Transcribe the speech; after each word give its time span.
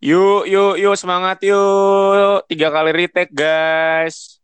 Yuk, 0.00 0.44
yuk, 0.44 0.76
yuk 0.76 0.94
semangat 1.00 1.40
yuk. 1.40 2.44
Tiga 2.48 2.68
kali 2.68 2.92
retake 2.92 3.32
guys. 3.32 4.36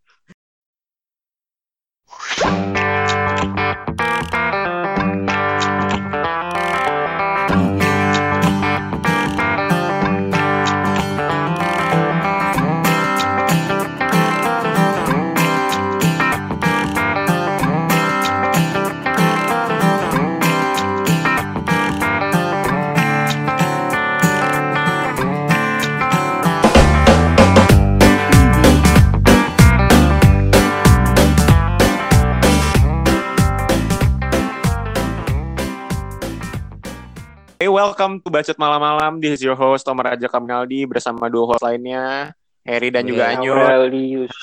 Welcome 37.72 38.20
to 38.20 38.28
Bacot 38.28 38.54
Malam-Malam. 38.54 39.16
This 39.18 39.40
is 39.40 39.42
your 39.42 39.56
host, 39.56 39.82
Tomar 39.82 40.14
Raja 40.14 40.28
Kaminaldi, 40.28 40.84
bersama 40.84 41.26
dua 41.26 41.48
host 41.48 41.64
lainnya, 41.64 42.36
Harry 42.62 42.92
dan 42.92 43.08
juga 43.08 43.26
Oke. 43.26 43.32
Anyo. 43.40 43.52
Aurelius. 43.56 44.34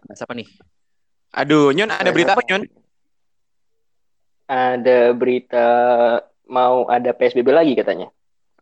Bahas 0.00 0.20
apa 0.24 0.32
nih? 0.32 0.48
Aduh, 1.36 1.76
Nyon, 1.76 1.92
ada 1.92 2.08
berita 2.08 2.32
apa, 2.32 2.42
Nyon? 2.42 2.64
Ada 4.48 5.12
berita 5.12 5.64
mau 6.48 6.88
ada 6.88 7.12
PSBB 7.12 7.52
lagi 7.52 7.76
katanya. 7.76 8.08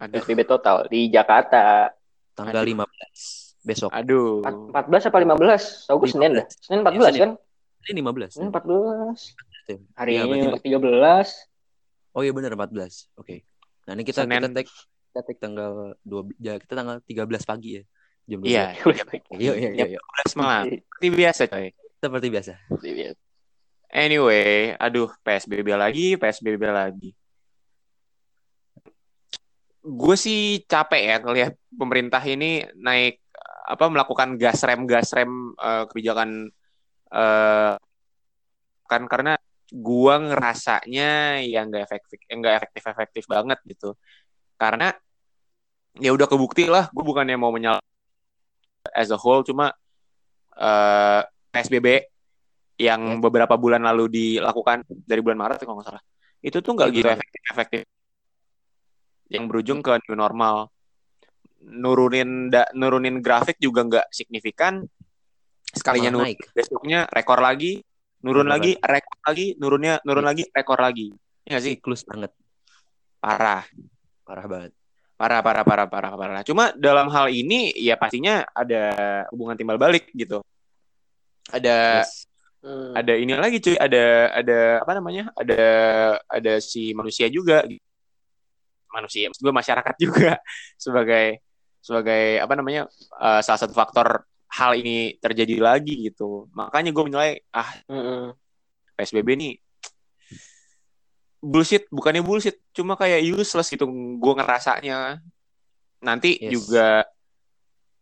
Aduh, 0.02 0.19
PSBB 0.19 0.45
total 0.45 0.91
di 0.91 1.09
Jakarta. 1.09 1.95
Tanggal 2.35 2.66
Aduh. 2.66 2.85
15 2.85 3.54
besok. 3.63 3.91
aduh. 3.95 4.43
Empat- 4.43 4.91
14 4.91 5.09
apa 5.09 5.19
15? 5.23 5.63
Tahu 5.87 5.97
gue 5.99 6.10
Senin 6.10 6.30
dah. 6.43 6.47
Senin 6.51 6.80
14 6.82 7.07
Senin. 7.07 7.21
kan? 7.23 7.30
Ini 7.87 8.01
15. 8.02 8.30
Senin 8.35 8.49
14. 8.51 9.19
Hari 9.95 10.10
Iya, 10.13 10.23
ini 10.27 10.38
berarti- 10.51 10.66
13. 10.66 11.29
Oh 12.19 12.27
iya 12.27 12.35
benar 12.35 12.51
14. 12.59 13.15
Oke. 13.15 13.47
Nah, 13.87 13.95
ini 13.95 14.02
kita 14.02 14.27
Senin. 14.27 14.43
kita 14.43 14.51
tag 14.51 14.66
kita 14.66 15.21
tag 15.23 15.38
tanggal 15.38 15.95
2 16.02 16.35
ya 16.43 16.59
kita 16.59 16.75
tanggal 16.75 16.99
13 17.07 17.47
pagi 17.47 17.79
ya. 17.79 17.83
Jam 18.27 18.43
12. 18.43 18.51
Iya, 18.51 18.65
Iya 19.38 19.52
iya 19.55 19.71
iya. 19.71 19.87
iya. 19.95 19.99
12 20.27 20.35
malam. 20.35 20.65
Seperti 20.66 21.07
biasa, 21.15 21.43
coy. 21.47 21.71
Seperti 22.02 22.27
biasa. 22.35 22.52
Anyway, 23.95 24.75
aduh, 24.83 25.09
PSBB 25.23 25.79
lagi, 25.79 26.19
PSBB 26.19 26.63
lagi. 26.66 27.15
Gue 29.87 30.19
sih 30.19 30.66
capek 30.66 31.03
ya 31.07 31.16
ngelihat 31.23 31.55
pemerintah 31.71 32.21
ini 32.27 32.66
naik 32.75 33.23
apa 33.71 33.87
melakukan 33.87 34.35
gas 34.35 34.66
rem 34.66 34.91
gas 34.91 35.15
rem 35.15 35.55
eh, 35.55 35.85
kebijakan 35.87 36.51
eh, 37.15 37.75
kan 38.88 39.03
karena 39.07 39.38
gua 39.73 40.16
ngerasanya 40.23 41.43
yang 41.45 41.69
nggak 41.69 41.85
efektif 41.85 42.19
nggak 42.24 42.55
efektif 42.63 42.83
efektif 42.88 43.24
banget 43.29 43.59
gitu. 43.69 43.93
Karena 44.57 44.91
ya 45.99 46.15
udah 46.15 46.27
kebukti 46.30 46.71
lah 46.71 46.87
gue 46.95 47.02
bukannya 47.02 47.35
mau 47.35 47.51
menyal 47.51 47.83
as 48.95 49.10
a 49.10 49.19
whole 49.19 49.43
cuma 49.43 49.75
eh, 50.55 51.23
PSBB 51.51 52.07
yang 52.79 53.19
beberapa 53.19 53.59
bulan 53.59 53.83
lalu 53.83 54.07
dilakukan 54.07 54.87
dari 54.87 55.19
bulan 55.19 55.38
Maret 55.43 55.66
kalau 55.66 55.82
nggak 55.82 55.88
salah 55.91 56.03
itu 56.38 56.63
tuh 56.63 56.73
nggak 56.79 56.88
Iya, 56.95 56.97
gitu 57.03 57.09
efektif 57.19 57.43
efektif. 57.51 57.82
Yang 59.29 59.45
berujung 59.51 59.80
ke 59.82 59.99
new 60.07 60.15
normal. 60.15 60.71
Nurunin 61.59 62.47
da- 62.49 62.71
nurunin 62.79 63.19
grafik 63.19 63.59
juga 63.59 63.82
nggak 63.82 64.06
signifikan. 64.15 64.87
Sekalinya 65.75 66.15
Malah 66.15 66.31
naik. 66.31 66.38
besoknya 66.54 67.10
rekor 67.10 67.42
lagi 67.42 67.82
nurun 68.18 68.46
lagi 68.46 68.74
rekor 68.74 69.18
lagi 69.22 69.46
nurunnya 69.56 69.94
nurun 70.02 70.22
Iya. 70.22 70.30
lagi 70.30 70.44
rekor 70.50 70.78
lagi 70.78 71.06
ya 71.42 71.56
nggak 71.56 71.62
sih 71.64 71.74
Siklus 71.78 72.02
banget. 72.02 72.30
parah 73.18 73.64
Parah 74.22 74.44
banget. 74.44 74.72
parah 75.16 75.40
parah 75.42 75.64
parah 75.64 75.86
parah 75.88 76.12
parah 76.14 76.42
cuma 76.44 76.70
dalam 76.76 77.08
hal 77.08 77.26
ini 77.26 77.74
ya 77.74 77.96
pastinya 77.96 78.46
ada 78.52 78.82
hubungan 79.34 79.58
timbal 79.58 79.74
balik 79.74 80.06
gitu 80.12 80.38
ada 81.48 82.04
Yes. 82.04 82.28
Hmm. 82.58 82.90
ada 82.92 83.14
ini 83.14 83.32
lagi 83.32 83.58
cuy 83.58 83.74
ada 83.74 84.04
ada 84.34 84.58
apa 84.82 84.92
namanya 84.94 85.30
ada 85.32 85.62
ada 86.26 86.52
si 86.58 86.90
manusia 86.90 87.30
juga 87.30 87.62
manusia 88.90 89.30
gue 89.30 89.52
masyarakat 89.54 89.94
juga 90.04 90.36
sebagai 90.74 91.40
sebagai 91.80 92.42
apa 92.42 92.54
namanya 92.54 92.82
eh, 93.16 93.40
salah 93.40 93.60
satu 93.62 93.72
faktor 93.72 94.28
hal 94.58 94.74
ini 94.74 95.14
terjadi 95.22 95.62
lagi 95.62 96.10
gitu 96.10 96.50
makanya 96.50 96.91
gue 96.91 97.04
menilai 97.06 97.32
ah 97.54 97.70
Mm-mm. 97.86 98.34
PSBB 98.98 99.28
ini 99.38 99.50
bullshit 101.38 101.86
bukannya 101.88 102.19
bullshit 102.20 102.58
cuma 102.74 102.98
kayak 102.98 103.22
useless 103.22 103.70
gitu 103.70 103.86
gue 104.18 104.32
ngerasanya 104.34 105.22
nanti 106.02 106.38
Yes. 106.38 106.58
juga 106.58 107.06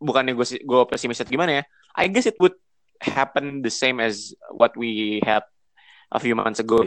bukannya 0.00 0.32
gue 0.32 0.46
gue 0.64 0.80
pesimis 0.88 1.20
gimana 1.24 1.60
ya 1.60 1.62
I 1.96 2.08
guess 2.08 2.28
it 2.28 2.36
would 2.40 2.56
happen 3.00 3.60
the 3.60 3.72
same 3.72 4.00
as 4.00 4.32
what 4.48 4.72
we 4.72 5.20
had 5.20 5.44
a 6.08 6.16
few 6.16 6.32
months 6.32 6.60
ago 6.60 6.84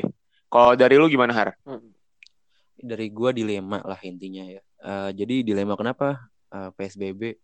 kalau 0.49 0.73
dari 0.73 0.97
lu 0.97 1.05
gimana 1.05 1.33
har 1.33 1.49
Mm. 1.61 1.93
Dari 2.79 3.11
gua 3.11 3.35
dilema 3.35 3.83
lah 3.83 3.99
intinya 4.07 4.39
ya. 4.47 4.63
Eh, 4.63 5.09
jadi 5.11 5.43
dilema 5.43 5.75
kenapa 5.75 6.15
Eh, 6.47 6.71
PSBB? 6.79 7.35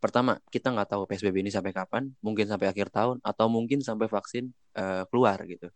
Pertama, 0.00 0.40
kita 0.48 0.72
nggak 0.72 0.96
tahu 0.96 1.02
PSBB 1.04 1.44
ini 1.44 1.52
sampai 1.52 1.76
kapan, 1.76 2.08
mungkin 2.24 2.48
sampai 2.48 2.72
akhir 2.72 2.88
tahun 2.88 3.20
atau 3.20 3.46
mungkin 3.52 3.84
sampai 3.84 4.08
vaksin 4.08 4.48
eh, 4.74 5.04
keluar 5.12 5.36
gitu. 5.44 5.68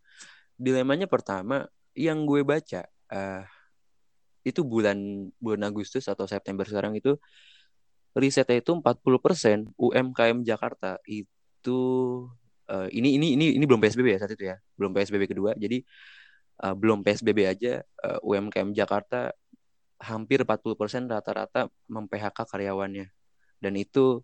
Dilemanya 0.57 1.05
pertama, 1.05 1.69
yang 1.93 2.25
gue 2.25 2.41
baca 2.41 2.89
eh, 2.89 3.43
itu 4.45 4.61
bulan 4.65 4.97
bulan 5.41 5.61
Agustus 5.69 6.05
atau 6.09 6.25
September 6.29 6.65
sekarang 6.65 6.97
itu 6.97 7.17
risetnya 8.15 8.61
itu 8.61 8.71
40% 8.73 9.73
UMKM 9.75 10.37
Jakarta 10.41 10.97
itu 11.05 11.79
eh, 12.69 12.89
ini 12.97 13.17
ini 13.19 13.27
ini 13.37 13.45
ini 13.57 13.65
belum 13.69 13.81
PSBB 13.81 14.07
ya 14.15 14.19
saat 14.25 14.33
itu 14.33 14.49
ya, 14.49 14.57
belum 14.79 14.91
PSBB 14.95 15.23
kedua. 15.29 15.51
Jadi 15.53 15.85
eh, 16.63 16.75
belum 16.77 17.05
PSBB 17.05 17.39
aja 17.45 17.73
eh, 17.83 18.19
UMKM 18.25 18.73
Jakarta 18.73 19.29
hampir 20.01 20.43
40% 20.43 21.07
rata-rata 21.13 21.69
mem-PHK 21.87 22.37
karyawannya. 22.51 23.05
Dan 23.59 23.73
itu 23.79 24.21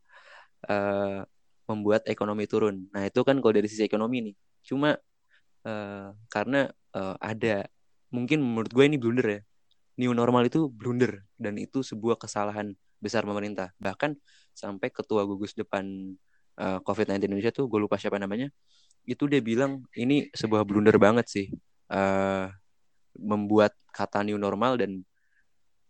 eh, 0.68 1.22
membuat 1.70 2.06
ekonomi 2.10 2.46
turun. 2.50 2.88
Nah, 2.92 3.08
itu 3.08 3.22
kan 3.24 3.40
kalau 3.40 3.54
dari 3.56 3.68
sisi 3.72 3.84
ekonomi 3.88 4.32
nih. 4.32 4.36
Cuma 4.68 4.96
eh, 5.68 6.08
karena 6.32 6.70
eh, 6.96 7.16
ada 7.22 7.66
mungkin 8.12 8.44
menurut 8.44 8.72
gue 8.74 8.86
ini 8.86 8.98
blunder 9.00 9.28
ya. 9.40 9.42
New 10.00 10.14
normal 10.18 10.48
itu 10.50 10.68
blunder 10.72 11.24
dan 11.38 11.60
itu 11.60 11.84
sebuah 11.86 12.18
kesalahan 12.20 12.74
besar 13.00 13.24
pemerintah. 13.28 13.72
Bahkan 13.80 14.18
sampai 14.56 14.90
ketua 14.94 15.24
gugus 15.28 15.54
depan 15.56 15.86
eh, 16.60 16.80
COVID-19 16.84 17.28
Indonesia 17.32 17.54
tuh 17.54 17.68
gue 17.72 17.80
lupa 17.82 17.96
siapa 18.02 18.18
namanya. 18.20 18.50
Itu 19.08 19.26
dia 19.32 19.42
bilang 19.42 19.86
ini 19.98 20.30
sebuah 20.36 20.64
blunder 20.68 20.98
banget 21.02 21.28
sih. 21.30 21.48
eh 21.92 22.48
membuat 23.18 23.76
kata 23.92 24.24
new 24.24 24.40
normal 24.40 24.80
dan 24.80 25.04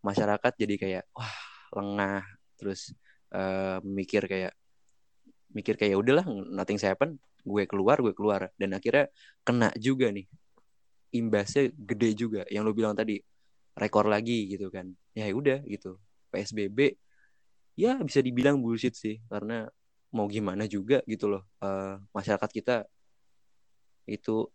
masyarakat 0.01 0.53
jadi 0.57 0.75
kayak 0.77 1.03
wah 1.13 1.35
lengah 1.77 2.25
terus 2.57 2.93
eh, 3.31 3.77
mikir 3.83 4.27
kayak 4.27 4.53
mikir 5.51 5.75
kayak 5.75 5.91
"Ya 5.95 5.99
udahlah 5.99 6.25
nothing 6.47 6.79
happen 6.79 7.19
gue 7.43 7.63
keluar 7.65 7.97
gue 7.99 8.13
keluar. 8.13 8.49
Dan 8.55 8.77
akhirnya 8.77 9.09
kena 9.43 9.73
juga 9.77 10.13
nih. 10.13 10.27
Imbasnya 11.11 11.73
gede 11.75 12.09
juga. 12.15 12.41
Yang 12.47 12.63
lu 12.69 12.73
bilang 12.77 12.93
tadi 12.95 13.19
rekor 13.75 14.07
lagi 14.07 14.47
gitu 14.47 14.69
kan. 14.71 14.93
Ya 15.17 15.27
udah 15.33 15.59
gitu. 15.65 15.97
PSBB 16.31 16.95
ya 17.75 17.99
bisa 17.99 18.21
dibilang 18.23 18.61
bullshit 18.61 18.95
sih. 18.95 19.19
Karena 19.27 19.67
mau 20.13 20.27
gimana 20.29 20.67
juga 20.69 21.03
gitu 21.09 21.27
loh. 21.27 21.43
Eh, 21.59 21.95
masyarakat 22.15 22.49
kita 22.51 22.75
itu 24.07 24.47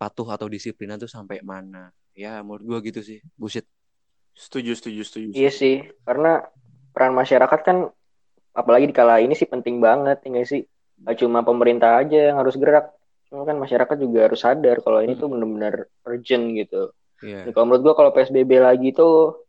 patuh 0.00 0.28
atau 0.32 0.48
disiplinan 0.48 0.96
tuh 0.96 1.10
sampai 1.10 1.44
mana. 1.44 1.92
Ya 2.16 2.40
menurut 2.40 2.64
gua 2.64 2.78
gitu 2.80 3.04
sih. 3.04 3.20
Bullshit. 3.36 3.68
Setuju 4.32 4.72
setuju 4.72 5.02
setuju. 5.04 5.28
Iya 5.36 5.52
sih, 5.52 5.76
karena 6.06 6.40
peran 6.90 7.14
masyarakat 7.14 7.60
kan 7.62 7.76
apalagi 8.50 8.90
di 8.90 8.94
kala 8.94 9.22
ini 9.22 9.34
sih 9.38 9.46
penting 9.46 9.78
banget, 9.78 10.20
ya 10.26 10.44
sih? 10.46 10.62
Gak 11.00 11.16
cuma 11.22 11.40
pemerintah 11.40 11.96
aja 12.02 12.30
yang 12.32 12.36
harus 12.36 12.60
gerak, 12.60 12.92
cuma 13.32 13.48
kan 13.48 13.56
masyarakat 13.56 13.96
juga 13.96 14.28
harus 14.28 14.40
sadar 14.44 14.84
kalau 14.84 15.00
ini 15.00 15.16
tuh 15.16 15.32
benar-benar 15.32 15.88
urgent 16.04 16.44
gitu. 16.58 16.92
Jadi 17.20 17.52
kalau 17.56 17.66
menurut 17.72 17.82
gua 17.84 17.94
kalau 17.96 18.10
PSBB 18.12 18.60
lagi 18.60 18.92
tuh 18.92 19.46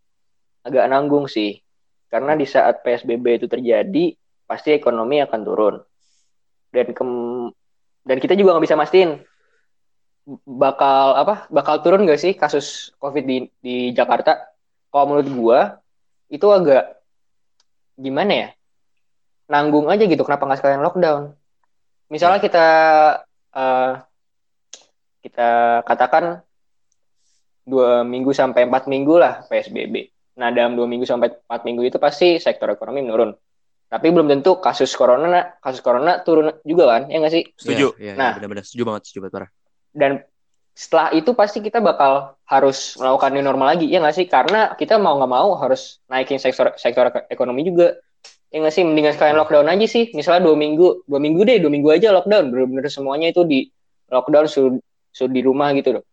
agak 0.63 0.87
nanggung 0.87 1.27
sih, 1.27 1.59
karena 2.07 2.39
di 2.39 2.47
saat 2.47 2.79
PSBB 2.85 3.43
itu 3.43 3.47
terjadi 3.51 4.15
pasti 4.47 4.75
ekonomi 4.75 5.23
akan 5.23 5.39
turun 5.47 5.75
dan 6.71 6.91
kem- 6.91 7.51
dan 8.03 8.17
kita 8.19 8.35
juga 8.35 8.55
nggak 8.55 8.65
bisa 8.67 8.79
mastiin 8.79 9.23
bakal 10.45 11.17
apa 11.17 11.47
bakal 11.49 11.81
turun 11.81 12.05
gak 12.05 12.21
sih 12.21 12.37
kasus 12.37 12.93
COVID 13.01 13.23
di 13.25 13.37
di 13.59 13.75
Jakarta? 13.91 14.47
Kalau 14.91 15.05
menurut 15.07 15.29
gua 15.33 15.59
itu 16.27 16.47
agak 16.47 17.00
gimana 17.97 18.31
ya? 18.31 18.49
Nanggung 19.51 19.91
aja 19.91 20.03
gitu 20.07 20.23
kenapa 20.23 20.47
nggak 20.47 20.59
sekalian 20.59 20.83
lockdown? 20.83 21.23
Misalnya 22.11 22.39
kita 22.43 22.67
uh, 23.55 23.91
kita 25.21 25.49
katakan 25.87 26.43
dua 27.61 28.01
minggu 28.01 28.33
sampai 28.33 28.65
empat 28.65 28.89
minggu 28.89 29.21
lah 29.21 29.45
psbb 29.45 30.09
nah 30.33 30.49
dalam 30.49 30.73
dua 30.73 30.89
minggu 30.89 31.05
sampai 31.05 31.29
empat 31.29 31.61
minggu 31.61 31.85
itu 31.85 32.01
pasti 32.01 32.39
sektor 32.41 32.71
ekonomi 32.71 33.03
menurun. 33.05 33.35
Tapi 33.91 34.07
belum 34.07 34.31
tentu 34.31 34.57
kasus 34.63 34.95
corona 34.95 35.59
kasus 35.59 35.83
corona 35.83 36.23
turun 36.23 36.49
juga 36.63 36.97
kan 36.97 37.01
ya 37.11 37.19
nggak 37.19 37.33
sih? 37.35 37.43
Setuju. 37.59 37.99
Ya, 37.99 38.15
ya, 38.15 38.19
Nah. 38.19 38.33
benar-benar. 38.39 38.63
Setuju 38.63 38.83
banget 38.87 39.01
setuju 39.11 39.27
banget 39.27 39.33
parah 39.35 39.51
dan 39.91 40.23
setelah 40.81 41.13
itu 41.13 41.37
pasti 41.37 41.61
kita 41.61 41.77
bakal 41.77 42.33
harus 42.49 42.97
melakukan 42.97 43.29
new 43.37 43.45
normal 43.45 43.77
lagi 43.77 43.85
ya 43.85 44.01
nggak 44.01 44.17
sih? 44.17 44.25
Karena 44.25 44.73
kita 44.73 44.97
mau 44.97 45.13
nggak 45.21 45.29
mau 45.29 45.53
harus 45.61 46.01
naikin 46.09 46.41
sektor 46.41 46.73
sektor 46.73 47.13
ek- 47.13 47.29
ekonomi 47.29 47.61
juga. 47.69 48.01
Ya 48.49 48.65
nggak 48.65 48.73
sih? 48.73 48.81
Mendingan 48.81 49.13
sekalian 49.13 49.37
lockdown 49.37 49.69
aja 49.69 49.85
sih. 49.85 50.09
Misalnya 50.17 50.49
dua 50.49 50.57
minggu 50.57 51.05
dua 51.05 51.21
minggu 51.21 51.45
deh 51.45 51.61
dua 51.61 51.69
minggu 51.69 51.85
aja 51.93 52.09
lockdown. 52.09 52.49
Bener-bener 52.49 52.89
semuanya 52.89 53.29
itu 53.29 53.45
di 53.45 53.69
lockdown 54.09 54.49
suruh, 54.49 54.81
suruh 55.13 55.29
di 55.29 55.45
rumah 55.45 55.69
gitu 55.77 56.01
loh. 56.01 56.03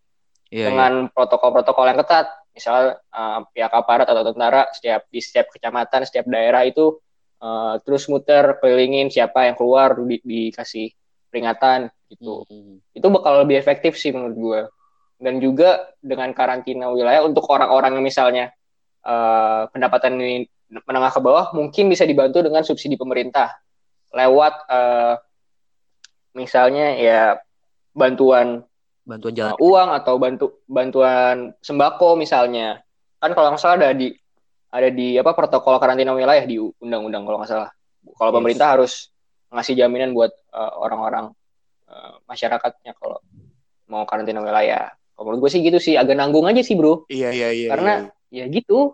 Iya, 0.53 0.61
iya. 0.61 0.67
dengan 0.69 0.93
protokol-protokol 1.17 1.89
yang 1.89 1.99
ketat. 2.05 2.29
Misalnya 2.53 3.01
uh, 3.09 3.41
pihak 3.49 3.73
aparat 3.73 4.05
atau 4.05 4.21
tentara 4.21 4.69
setiap 4.77 5.09
di 5.09 5.21
setiap 5.25 5.49
kecamatan 5.49 6.05
setiap 6.05 6.29
daerah 6.29 6.69
itu 6.69 7.01
uh, 7.41 7.81
terus 7.81 8.05
muter 8.13 8.61
kelilingin 8.61 9.09
siapa 9.09 9.49
yang 9.49 9.57
keluar 9.57 9.97
di, 9.97 10.21
dikasih 10.21 10.93
peringatan 11.33 11.89
gitu. 12.09 12.45
Hmm. 12.49 12.81
itu 12.97 13.07
bakal 13.13 13.45
lebih 13.45 13.61
efektif 13.61 14.01
sih 14.01 14.11
menurut 14.13 14.37
gue 14.37 14.61
dan 15.19 15.43
juga 15.43 15.91
dengan 15.99 16.31
karantina 16.31 16.89
wilayah 16.95 17.27
untuk 17.27 17.45
orang-orang 17.51 17.99
yang 17.99 18.07
misalnya 18.07 18.45
eh, 19.03 19.63
pendapatan 19.75 20.15
ini 20.15 20.47
menengah 20.71 21.11
ke 21.11 21.21
bawah 21.21 21.51
mungkin 21.59 21.91
bisa 21.91 22.07
dibantu 22.07 22.45
dengan 22.45 22.63
subsidi 22.63 22.95
pemerintah. 22.95 23.59
Lewat 24.15 24.55
eh, 24.71 25.15
misalnya 26.39 26.95
ya 26.95 27.23
bantuan 27.91 28.63
bantuan 29.03 29.35
jalan. 29.35 29.59
uang 29.59 29.89
atau 29.99 30.15
bantu 30.23 30.47
bantuan 30.71 31.51
sembako 31.59 32.15
misalnya. 32.15 32.79
Kan 33.19 33.35
kalau 33.35 33.51
nggak 33.51 33.61
salah 33.61 33.77
ada 33.83 33.91
di 33.91 34.15
ada 34.71 34.89
di 34.93 35.19
apa 35.19 35.35
protokol 35.35 35.83
karantina 35.83 36.15
wilayah 36.15 36.47
di 36.47 36.63
undang-undang 36.63 37.27
kalau 37.27 37.43
nggak 37.43 37.51
salah. 37.51 37.71
Kalau 38.15 38.31
Yes. 38.31 38.37
pemerintah 38.39 38.69
harus 38.71 38.93
ngasih 39.51 39.75
jaminan 39.83 40.15
buat 40.15 40.31
orang-orang 40.55 41.35
eh, 41.89 42.15
masyarakatnya 42.29 42.93
kalau 42.97 43.19
mau 43.89 44.05
karantina 44.05 44.45
wilayah. 44.45 44.93
Kalau 45.17 45.25
menurut 45.35 45.49
gue 45.49 45.51
sih 45.59 45.61
gitu 45.65 45.79
sih 45.83 45.95
agak 45.99 46.15
nanggung 46.15 46.47
aja 46.47 46.63
sih 46.63 46.79
bro. 46.79 47.09
Iya 47.11 47.33
iya 47.35 47.49
iya 47.51 47.69
Karena- 47.73 48.13
ya 48.29 48.45
gitu 48.47 48.93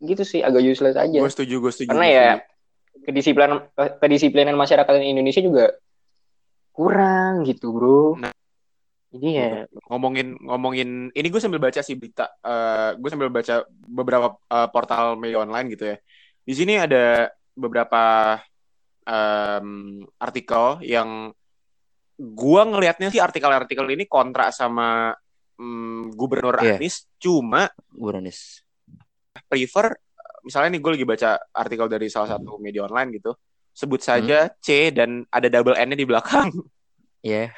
gitu 0.00 0.22
sih 0.24 0.40
agak 0.40 0.64
useless 0.64 0.96
aja. 0.96 1.20
Gue 1.20 1.30
setuju 1.30 1.60
gue 1.60 1.72
setuju 1.74 1.88
karena 1.92 2.06
ya 2.08 2.28
kedisiplinan 3.04 3.70
kedisiplinan 4.02 4.56
masyarakat 4.58 4.92
Indonesia 5.04 5.42
juga 5.44 5.76
kurang 6.72 7.44
gitu 7.46 7.74
bro. 7.74 8.02
Nah. 8.18 8.34
jadi 9.08 9.28
ya 9.32 9.50
ngomongin 9.88 10.36
ngomongin 10.44 11.08
ini 11.16 11.26
gue 11.32 11.40
sambil 11.40 11.56
baca 11.56 11.80
sih 11.80 11.96
berita 11.96 12.28
eh 12.44 12.92
gue 13.00 13.08
sambil 13.08 13.32
baca 13.32 13.64
beberapa 13.88 14.36
eh, 14.52 14.68
portal 14.68 15.16
media 15.16 15.40
online 15.40 15.72
gitu 15.72 15.84
ya. 15.92 15.96
Di 16.44 16.52
sini 16.56 16.76
ada 16.76 17.32
beberapa 17.56 18.36
em, 19.08 20.04
artikel 20.20 20.84
yang 20.84 21.32
gue 22.18 22.62
ngelihatnya 22.66 23.14
sih 23.14 23.22
artikel-artikel 23.22 23.86
ini 23.94 24.10
kontra 24.10 24.50
sama 24.50 25.14
mm, 25.54 26.18
gubernur 26.18 26.58
Iya. 26.58 26.76
Anies 26.76 27.06
cuma 27.22 27.70
Buranis 27.88 28.66
prefer 29.46 29.94
misalnya 30.42 30.74
nih 30.74 30.80
gue 30.82 30.90
lagi 30.98 31.06
baca 31.06 31.30
artikel 31.54 31.86
dari 31.86 32.10
salah 32.10 32.34
satu 32.34 32.58
media 32.58 32.84
online 32.90 33.22
gitu 33.22 33.32
sebut 33.70 34.02
saja 34.02 34.50
C 34.58 34.90
dan 34.90 35.22
ada 35.30 35.46
double 35.46 35.78
N-nya 35.78 35.94
di 35.94 36.06
belakang 36.06 36.50
ya 37.22 37.54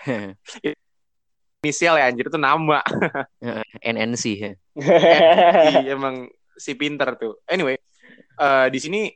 inisial 1.61 2.01
ya 2.01 2.09
anjir 2.09 2.33
itu 2.33 2.41
nama 2.41 2.81
NNC 3.85 4.25
ya. 4.41 4.53
Iya, 4.81 5.93
emang 5.93 6.25
si 6.57 6.73
pinter 6.73 7.21
tuh. 7.21 7.45
Anyway, 7.45 7.77
eh, 8.41 8.67
di 8.73 8.81
sini 8.81 9.13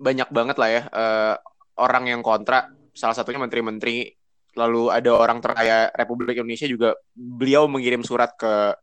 banyak 0.00 0.32
banget 0.32 0.56
lah 0.56 0.68
ya 0.72 0.82
eh, 0.88 1.34
orang 1.84 2.08
yang 2.08 2.20
kontra. 2.24 2.64
Salah 2.96 3.12
satunya 3.12 3.40
menteri-menteri. 3.44 4.08
Lalu 4.58 4.90
ada 4.90 5.10
orang 5.14 5.38
terkaya 5.38 5.90
Republik 5.94 6.38
Indonesia 6.38 6.66
juga. 6.66 6.98
Beliau 7.14 7.70
mengirim 7.70 8.02
surat 8.02 8.34
ke 8.34 8.74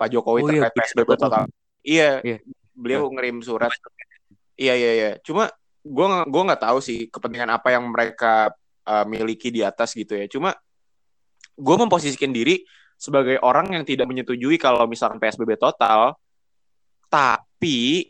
Pak 0.00 0.08
Jokowi 0.08 0.40
Oh 0.40 0.48
iya, 0.48 0.68
terkait 0.72 0.96
PSBB 0.96 1.10
total. 1.20 1.44
Iya, 1.84 2.10
Iya. 2.24 2.38
beliau 2.72 3.08
ngirim 3.12 3.44
surat. 3.44 3.68
Iya 4.56 4.74
iya 4.76 4.90
iya. 4.96 5.10
Cuma 5.20 5.52
gue 5.80 6.06
gue 6.28 6.42
nggak 6.48 6.62
tahu 6.64 6.78
sih 6.80 7.08
kepentingan 7.08 7.52
apa 7.56 7.72
yang 7.72 7.84
mereka 7.88 8.52
eh, 8.88 9.04
miliki 9.04 9.52
di 9.52 9.60
atas 9.60 9.92
gitu 9.92 10.16
ya. 10.16 10.24
Cuma 10.28 10.56
gue 11.60 11.76
memposisikan 11.76 12.32
diri 12.32 12.64
sebagai 13.00 13.40
orang 13.40 13.72
yang 13.76 13.84
tidak 13.84 14.08
menyetujui 14.08 14.60
kalau 14.60 14.84
misalkan 14.84 15.16
PSBB 15.20 15.56
total, 15.56 16.16
tapi 17.08 18.09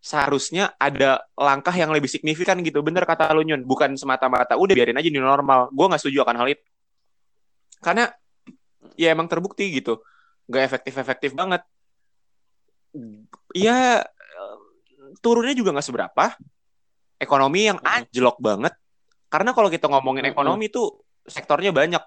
seharusnya 0.00 0.72
ada 0.80 1.20
langkah 1.36 1.76
yang 1.76 1.92
lebih 1.92 2.08
signifikan 2.08 2.56
gitu. 2.64 2.80
Bener 2.80 3.04
kata 3.04 3.30
lu 3.36 3.44
Nyun, 3.44 3.68
bukan 3.68 3.94
semata-mata 4.00 4.56
udah 4.56 4.72
biarin 4.72 4.96
aja 4.96 5.08
new 5.12 5.20
normal. 5.20 5.68
Gue 5.70 5.86
nggak 5.86 6.00
setuju 6.00 6.24
akan 6.24 6.36
hal 6.40 6.48
itu. 6.56 6.64
Karena 7.84 8.08
ya 8.96 9.12
emang 9.12 9.28
terbukti 9.28 9.68
gitu, 9.72 10.00
nggak 10.48 10.64
efektif-efektif 10.72 11.36
banget. 11.36 11.64
Ya 13.52 14.04
eh, 14.08 14.58
turunnya 15.20 15.52
juga 15.52 15.76
nggak 15.76 15.86
seberapa. 15.86 16.24
Ekonomi 17.20 17.68
yang 17.68 17.78
anjlok 17.84 18.40
banget. 18.40 18.72
Karena 19.28 19.52
kalau 19.52 19.68
kita 19.68 19.86
ngomongin 19.92 20.24
ekonomi 20.32 20.72
tuh 20.72 21.04
sektornya 21.28 21.70
banyak. 21.76 22.00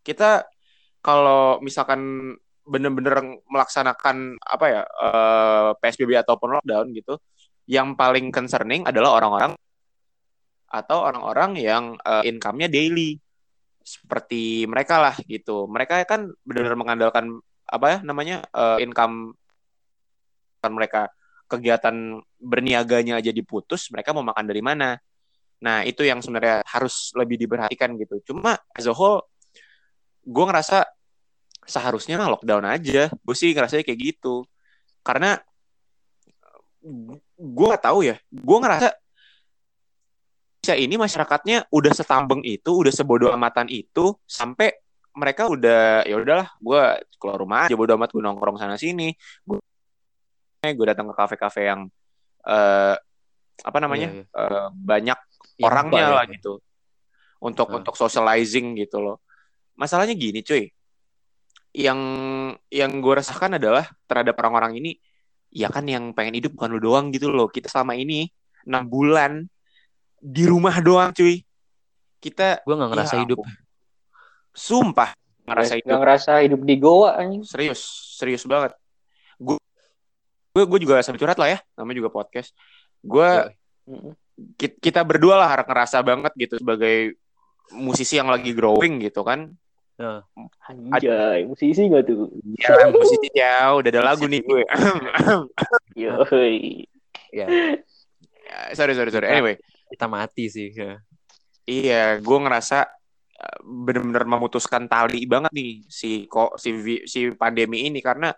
Kita 0.00 0.48
kalau 1.04 1.60
misalkan 1.60 2.32
bener-bener 2.64 3.44
melaksanakan 3.44 4.40
apa 4.40 4.66
ya 4.72 4.82
eh, 4.88 5.70
PSBB 5.84 6.16
ataupun 6.24 6.56
lockdown 6.56 6.88
gitu, 6.96 7.20
yang 7.64 7.96
paling 7.96 8.28
concerning 8.28 8.84
adalah 8.84 9.16
orang-orang 9.20 9.52
atau 10.68 10.98
orang-orang 11.06 11.56
yang 11.60 11.84
eh, 12.02 12.28
income-nya 12.28 12.68
daily 12.68 13.16
seperti 13.84 14.64
mereka 14.64 15.00
lah 15.00 15.16
gitu. 15.28 15.68
Mereka 15.68 16.04
kan 16.08 16.32
benar-benar 16.42 16.78
mengandalkan 16.78 17.24
apa 17.64 17.86
ya 17.86 17.98
namanya 18.04 18.36
eh, 18.52 18.84
income 18.84 19.36
kan 20.60 20.72
mereka 20.72 21.12
kegiatan 21.44 22.20
berniaganya 22.40 23.20
aja 23.20 23.30
diputus, 23.30 23.92
mereka 23.92 24.16
mau 24.16 24.24
makan 24.24 24.48
dari 24.48 24.64
mana? 24.64 24.96
Nah, 25.60 25.84
itu 25.84 26.02
yang 26.04 26.20
sebenarnya 26.24 26.64
harus 26.64 27.12
lebih 27.16 27.36
diperhatikan 27.40 27.94
gitu. 28.00 28.32
Cuma 28.32 28.56
as 28.72 28.88
a 28.88 28.94
whole 28.96 29.24
gue 30.24 30.44
ngerasa 30.44 30.88
seharusnya 31.64 32.20
lockdown 32.20 32.64
aja. 32.64 33.12
Gue 33.24 33.36
sih 33.36 33.52
ngerasanya 33.52 33.84
kayak 33.84 34.00
gitu. 34.00 34.44
Karena 35.04 35.36
gue 37.34 37.66
gak 37.70 37.84
tahu 37.84 38.06
ya. 38.06 38.16
Gue 38.30 38.58
ngerasa 38.62 38.94
Indonesia 40.64 40.76
ini 40.80 40.94
masyarakatnya 40.96 41.68
udah 41.68 41.92
setambeng 41.92 42.40
itu, 42.40 42.72
udah 42.72 42.88
sebodoh 42.88 43.28
amatan 43.36 43.68
itu 43.68 44.16
sampai 44.24 44.72
mereka 45.12 45.46
udah 45.46 46.08
ya 46.08 46.16
udahlah, 46.16 46.48
gue 46.56 46.82
keluar 47.20 47.36
rumah 47.38 47.68
aja 47.68 47.76
bodo 47.76 47.94
amat 47.94 48.10
gue 48.10 48.22
nongkrong 48.24 48.56
sana 48.56 48.80
sini. 48.80 49.12
Gue 49.44 49.60
gue 50.64 50.86
datang 50.88 51.12
ke 51.12 51.14
kafe-kafe 51.14 51.68
yang 51.68 51.84
eh 52.48 52.96
apa 53.62 53.78
namanya? 53.78 54.24
Eh, 54.24 54.68
banyak 54.72 55.18
Yang 55.60 55.66
orangnya 55.68 56.02
ya? 56.02 56.16
lah 56.16 56.24
gitu. 56.26 56.58
Untuk 57.44 57.68
untuk 57.70 57.94
socializing 57.94 58.74
gitu 58.80 59.04
loh. 59.04 59.20
Masalahnya 59.76 60.16
gini, 60.16 60.40
cuy. 60.40 60.72
Yang 61.76 62.00
yang 62.72 62.90
gue 63.04 63.14
rasakan 63.14 63.60
adalah 63.60 63.84
terhadap 64.08 64.34
orang-orang 64.40 64.80
ini 64.80 64.96
ya 65.54 65.70
kan 65.70 65.86
yang 65.86 66.10
pengen 66.10 66.42
hidup 66.42 66.58
bukan 66.58 66.74
lu 66.74 66.80
doang 66.82 67.14
gitu 67.14 67.30
loh. 67.30 67.46
Kita 67.46 67.70
selama 67.70 67.94
ini 67.94 68.26
enam 68.66 68.84
bulan 68.90 69.46
di 70.18 70.44
rumah 70.50 70.74
doang, 70.82 71.14
cuy. 71.14 71.46
Kita 72.18 72.66
Gue 72.66 72.74
nggak 72.74 72.90
ngerasa 72.90 73.14
Ya 73.14 73.22
hidup. 73.22 73.38
sumpah 74.54 75.14
ngerasa 75.44 75.76
nggak 75.76 75.80
hidup 75.84 75.98
ngerasa 76.00 76.30
hidup 76.46 76.60
di 76.64 76.74
goa 76.80 77.10
anjing 77.20 77.44
serius, 77.46 77.80
serius 78.18 78.42
banget. 78.48 78.74
Gue 79.38 79.58
gue 80.54 80.78
juga 80.82 81.02
sambil 81.02 81.18
curhat 81.22 81.38
lah 81.38 81.54
ya, 81.54 81.58
namanya 81.78 81.96
juga 82.02 82.10
podcast. 82.14 82.54
Gue 83.02 83.52
kita 84.80 85.04
berdua 85.04 85.38
lah 85.38 85.50
ngerasa 85.62 86.00
banget 86.00 86.32
gitu 86.38 86.58
sebagai 86.62 87.18
musisi 87.74 88.16
yang 88.16 88.30
lagi 88.30 88.54
growing 88.54 89.02
gitu 89.02 89.20
kan. 89.26 89.52
Anjay 90.90 91.46
musisi 91.46 91.86
nggak 91.86 92.02
tuh 92.02 92.26
Ya, 92.58 92.74
musisi 92.90 93.28
ya, 93.30 93.70
udah 93.78 93.90
ada 93.94 94.02
lagu 94.02 94.26
nih 94.26 94.42
gue. 94.42 94.62
Yoi. 96.02 96.86
Ya, 97.30 97.46
sorry, 98.74 98.94
sorry, 98.98 99.10
sorry. 99.14 99.26
Anyway, 99.30 99.54
kita 99.90 100.06
mati 100.10 100.50
sih. 100.50 100.70
Ya. 100.74 100.98
iya, 101.64 102.02
gue 102.18 102.38
ngerasa 102.42 102.86
eh, 103.38 103.58
bener-bener 103.62 104.26
memutuskan 104.26 104.90
tali 104.90 105.24
banget 105.30 105.50
nih 105.54 105.86
si 105.86 106.26
kok 106.26 106.58
si 106.58 106.74
si 107.06 107.30
pandemi 107.34 107.86
ini 107.86 108.02
karena 108.02 108.34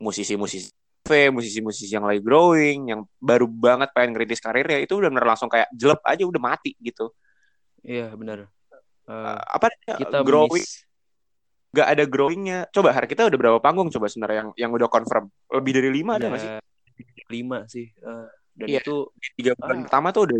musisi-musisi 0.00 0.72
musisi-musisi 1.04 1.92
yang 1.92 2.08
lagi 2.08 2.24
growing, 2.24 2.88
yang 2.88 3.04
baru 3.20 3.44
banget 3.44 3.92
pengen 3.92 4.16
ngerintis 4.16 4.40
karirnya 4.40 4.80
itu 4.80 4.96
udah 4.96 5.12
bener 5.12 5.28
langsung 5.28 5.52
kayak 5.52 5.68
jelek 5.76 6.00
aja 6.00 6.24
udah 6.24 6.40
mati 6.40 6.72
gitu. 6.80 7.12
Iya 7.84 8.08
benar. 8.16 8.48
Uh, 9.04 9.36
apa 9.36 9.68
kita 10.00 10.24
growing 10.24 10.64
miss- 10.64 10.88
nggak 11.74 11.88
ada 11.90 12.04
growingnya. 12.06 12.58
Coba 12.70 12.94
hari 12.94 13.10
kita 13.10 13.26
udah 13.26 13.34
berapa 13.38 13.58
panggung 13.58 13.90
coba 13.90 14.06
sebenarnya 14.06 14.46
yang 14.46 14.50
yang 14.54 14.70
udah 14.70 14.86
confirm 14.86 15.26
lebih 15.50 15.72
dari 15.74 15.90
lima 15.90 16.16
ada 16.16 16.26
ya, 16.26 16.30
nggak 16.30 16.42
sih? 16.42 16.52
lima 17.26 17.58
sih. 17.66 17.86
Uh, 17.98 18.30
dan 18.54 18.66
Iya. 18.70 18.80
itu 18.86 19.10
Tiga 19.34 19.52
bulan 19.58 19.74
Ah. 19.74 19.82
pertama 19.90 20.08
tuh 20.14 20.22
udah 20.30 20.38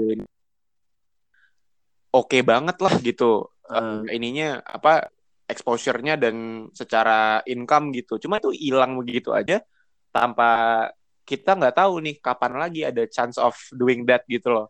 oke 2.15 2.39
banget 2.47 2.77
lah 2.79 2.95
gitu. 3.03 3.51
uh, 3.67 4.05
Eh, 4.07 4.15
ininya 4.15 4.63
apa 4.63 5.11
exposure-nya 5.51 6.15
dan 6.17 6.69
secara 6.73 7.43
income 7.45 7.91
gitu. 7.93 8.17
Cuma 8.23 8.39
itu 8.39 8.55
hilang 8.55 8.95
begitu 8.97 9.35
aja 9.35 9.61
tanpa 10.09 10.89
kita 11.25 11.57
nggak 11.57 11.75
tahu 11.75 12.05
nih 12.05 12.17
kapan 12.21 12.53
lagi 12.61 12.81
ada 12.85 13.03
chance 13.09 13.41
of 13.41 13.57
doing 13.75 14.05
that 14.07 14.23
gitu 14.29 14.53
loh. 14.53 14.69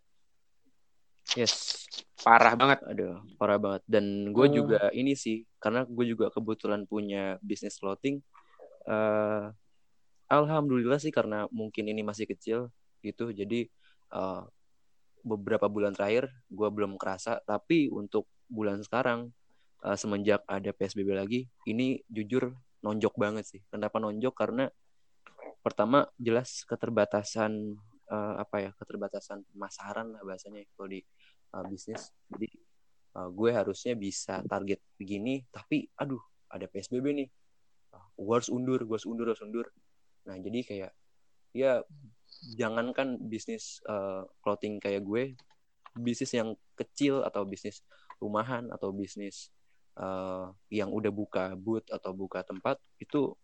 Yes. 1.32 1.84
Parah 2.20 2.56
banget. 2.56 2.80
Aduh, 2.88 3.20
parah 3.36 3.60
banget. 3.60 3.82
Dan 3.84 4.32
gue 4.32 4.46
Hmm. 4.48 4.54
juga 4.54 4.80
ini 4.96 5.12
sih, 5.12 5.44
karena 5.60 5.84
gue 5.84 6.04
juga 6.08 6.32
kebetulan 6.32 6.84
punya 6.84 7.40
bisnis 7.40 7.76
clothing. 7.80 8.20
eh 8.84 9.48
Alhamdulillah 10.28 10.96
sih 11.00 11.12
karena 11.12 11.44
mungkin 11.52 11.84
ini 11.88 12.00
masih 12.04 12.24
kecil 12.28 12.68
gitu. 13.00 13.32
Jadi 13.32 13.68
eh, 14.14 14.42
beberapa 15.24 15.66
bulan 15.68 15.92
terakhir 15.96 16.28
gue 16.48 16.68
belum 16.68 16.96
kerasa. 17.00 17.40
Tapi 17.44 17.88
untuk 17.92 18.28
bulan 18.48 18.80
sekarang 18.84 19.32
eh, 19.84 19.96
semenjak 19.96 20.44
ada 20.48 20.70
PSBB 20.72 21.12
lagi, 21.12 21.40
ini 21.68 22.00
jujur 22.08 22.52
nonjok 22.80 23.14
banget 23.16 23.44
sih. 23.48 23.60
Kenapa 23.72 24.00
nonjok? 24.00 24.32
Karena 24.36 24.64
pertama 25.64 26.08
jelas 26.20 26.64
keterbatasan 26.68 27.76
eh, 28.10 28.34
apa 28.40 28.56
ya 28.60 28.70
keterbatasan 28.76 29.44
pemasaran 29.52 30.12
lah 30.12 30.22
bahasanya 30.24 30.64
kalau 30.76 30.88
di 30.90 31.00
uh, 31.54 31.64
bisnis. 31.70 32.10
Jadi 32.28 32.50
uh, 33.16 33.28
gue 33.30 33.50
harusnya 33.54 33.94
bisa 33.94 34.42
target 34.44 34.82
begini, 34.98 35.46
tapi 35.48 35.86
aduh 35.96 36.20
ada 36.50 36.66
PSBB 36.66 37.06
nih. 37.24 37.28
Uh, 37.94 38.06
gue 38.18 38.34
harus 38.34 38.50
undur, 38.50 38.80
gue 38.82 38.94
harus 38.94 39.08
undur, 39.08 39.26
harus 39.30 39.42
undur. 39.42 39.66
Nah 40.26 40.36
jadi 40.42 40.60
kayak 40.66 40.92
ya 41.54 41.80
jangankan 42.58 43.16
bisnis 43.22 43.78
uh, 43.86 44.26
clothing 44.42 44.82
kayak 44.82 45.06
gue, 45.06 45.38
bisnis 45.94 46.34
yang 46.34 46.58
kecil 46.74 47.22
atau 47.22 47.46
bisnis 47.46 47.86
rumahan 48.18 48.66
atau 48.74 48.90
bisnis 48.90 49.54
uh, 49.98 50.50
yang 50.70 50.90
udah 50.90 51.10
buka 51.14 51.54
booth 51.54 51.86
atau 51.90 52.10
buka 52.10 52.42
tempat 52.42 52.78
itu 52.98 53.34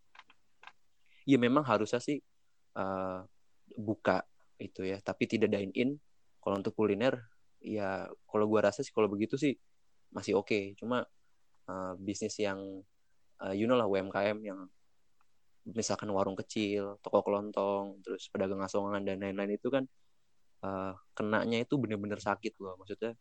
ya 1.29 1.39
memang 1.39 1.63
harusnya 1.63 2.03
sih 2.03 2.19
uh, 2.75 3.23
buka 3.79 4.27
itu 4.61 4.87
ya, 4.87 5.01
tapi 5.01 5.27
tidak 5.27 5.51
dine 5.53 5.73
in. 5.75 5.91
Kalau 6.41 6.57
untuk 6.57 6.73
kuliner 6.77 7.21
ya 7.61 8.09
kalau 8.25 8.49
gua 8.49 8.73
rasa 8.73 8.81
sih 8.81 8.93
kalau 8.93 9.09
begitu 9.09 9.37
sih 9.37 9.57
masih 10.13 10.37
oke. 10.41 10.77
Cuma 10.79 11.05
uh, 11.69 11.93
bisnis 12.01 12.37
yang 12.41 12.61
uh, 13.45 13.55
you 13.57 13.65
know 13.69 13.77
lah 13.77 13.89
UMKM 13.89 14.39
yang 14.45 14.69
misalkan 15.69 16.09
warung 16.13 16.37
kecil 16.41 16.97
toko 17.05 17.21
kelontong 17.21 18.01
terus 18.01 18.33
pedagang 18.33 18.65
asongan 18.65 19.05
dan 19.05 19.21
lain-lain 19.21 19.61
itu 19.61 19.69
kan 19.69 19.85
uh, 20.65 20.97
kenanya 21.13 21.61
itu 21.61 21.77
bener-bener 21.77 22.17
sakit 22.17 22.57
loh 22.65 22.81
maksudnya 22.81 23.13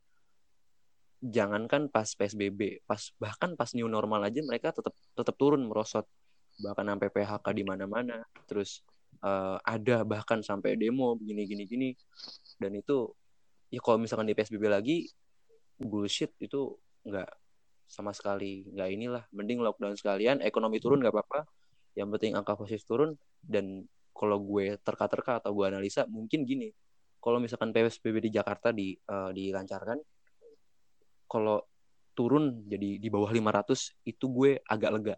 jangankan 1.19 1.91
pas 1.91 2.08
PSBB 2.08 2.88
pas 2.88 3.12
bahkan 3.19 3.51
pas 3.60 3.67
new 3.75 3.91
normal 3.91 4.24
aja 4.24 4.39
mereka 4.39 4.72
tetap 4.72 4.96
tetap 5.15 5.36
turun 5.36 5.67
merosot. 5.67 6.08
Bahkan 6.60 6.91
sampai 6.91 7.10
PHK 7.12 7.46
di 7.55 7.63
mana-mana 7.63 8.24
terus 8.48 8.84
uh, 9.24 9.58
ada 9.63 10.04
bahkan 10.08 10.39
sampai 10.44 10.75
demo 10.80 11.16
begini 11.16 11.44
gini 11.48 11.63
gini. 11.66 11.89
Dan 12.60 12.75
itu 12.75 13.10
ya 13.70 13.80
kalau 13.84 14.01
misalkan 14.01 14.28
di 14.28 14.36
PSBB 14.36 14.63
lagi 14.66 15.06
bullshit 15.80 16.34
itu 16.42 16.75
nggak 17.06 17.30
sama 17.89 18.12
sekali 18.16 18.68
nggak 18.70 18.89
inilah. 18.89 19.24
Mending 19.34 19.60
lockdown 19.63 19.96
sekalian 19.98 20.42
ekonomi 20.46 20.78
turun 20.82 21.01
nggak 21.01 21.13
apa-apa. 21.13 21.50
Yang 21.98 22.08
penting 22.18 22.32
angka 22.38 22.54
positif 22.60 22.86
turun. 22.86 23.16
Dan 23.39 23.88
kalau 24.13 24.44
gue 24.44 24.75
terka-terka 24.84 25.39
atau 25.39 25.56
gue 25.56 25.66
analisa 25.68 26.04
mungkin 26.10 26.44
gini. 26.44 26.70
Kalau 27.20 27.39
misalkan 27.39 27.75
PSBB 27.75 28.32
di 28.32 28.32
Jakarta 28.32 28.72
di 28.72 28.96
uh, 28.96 29.32
dilancarkan 29.36 30.00
kalau 31.30 31.62
turun 32.18 32.68
jadi 32.68 33.00
di 33.00 33.08
bawah 33.08 33.32
500 33.32 34.04
itu 34.04 34.25
gue 34.28 34.51
agak 34.66 34.92
lega 34.92 35.16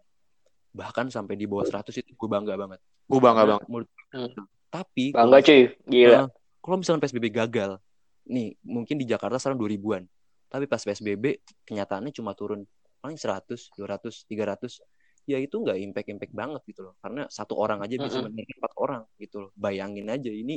bahkan 0.72 1.08
sampai 1.08 1.36
di 1.36 1.44
bawah 1.44 1.64
100 1.64 1.92
itu 1.94 2.10
gue 2.10 2.28
bangga 2.28 2.56
banget 2.56 2.80
Gue 3.04 3.20
bangga 3.20 3.44
banget. 3.46 3.68
menurut- 3.68 3.92
Hmm. 4.08 4.28
tapi 4.68 5.12
Bangga 5.12 5.38
cuy, 5.40 5.62
gila. 5.84 6.16
Ah, 6.16 6.28
kalau 6.58 6.76
misalkan 6.76 7.00
PSBB 7.00 7.28
gagal, 7.28 7.76
nih 8.24 8.56
mungkin 8.62 8.96
di 8.96 9.04
Jakarta 9.04 9.36
sekarang 9.36 9.56
2000-an. 9.58 10.04
Tapi 10.48 10.64
pas 10.64 10.80
PSBB 10.80 11.24
kenyataannya 11.62 12.08
cuma 12.10 12.32
turun 12.32 12.64
paling 12.98 13.16
100, 13.16 13.68
200, 13.72 14.24
300. 14.24 14.80
Ya 15.24 15.36
itu 15.36 15.54
nggak 15.54 15.76
impact-impact 15.78 16.32
banget 16.32 16.62
gitu 16.66 16.80
loh. 16.82 16.94
Karena 16.98 17.28
satu 17.28 17.52
orang 17.54 17.80
aja 17.80 17.96
bisa 17.96 18.20
Mm-mm. 18.20 18.32
menarik 18.32 18.52
empat 18.54 18.72
orang 18.76 19.02
gitu 19.16 19.36
loh. 19.38 19.50
Bayangin 19.54 20.08
aja 20.08 20.28
ini 20.28 20.56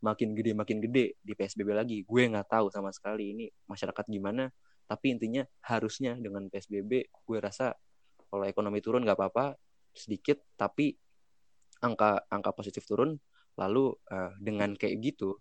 makin 0.00 0.32
gede 0.32 0.52
makin 0.52 0.78
gede 0.80 1.16
di 1.18 1.32
PSBB 1.32 1.70
lagi. 1.70 1.96
Gue 2.02 2.24
nggak 2.26 2.48
tahu 2.48 2.66
sama 2.68 2.88
sekali 2.90 3.32
ini 3.32 3.46
masyarakat 3.66 4.04
gimana. 4.06 4.48
Tapi 4.84 5.12
intinya 5.12 5.44
harusnya 5.62 6.16
dengan 6.16 6.48
PSBB 6.48 6.90
gue 7.08 7.38
rasa 7.38 7.72
kalau 8.32 8.48
ekonomi 8.48 8.80
turun 8.80 9.04
nggak 9.04 9.20
apa-apa 9.20 9.60
sedikit 9.92 10.40
tapi 10.56 10.96
angka 11.84 12.24
angka 12.32 12.56
positif 12.56 12.88
turun 12.88 13.20
lalu 13.60 13.92
eh, 14.08 14.32
dengan 14.40 14.72
kayak 14.72 14.96
gitu 15.04 15.36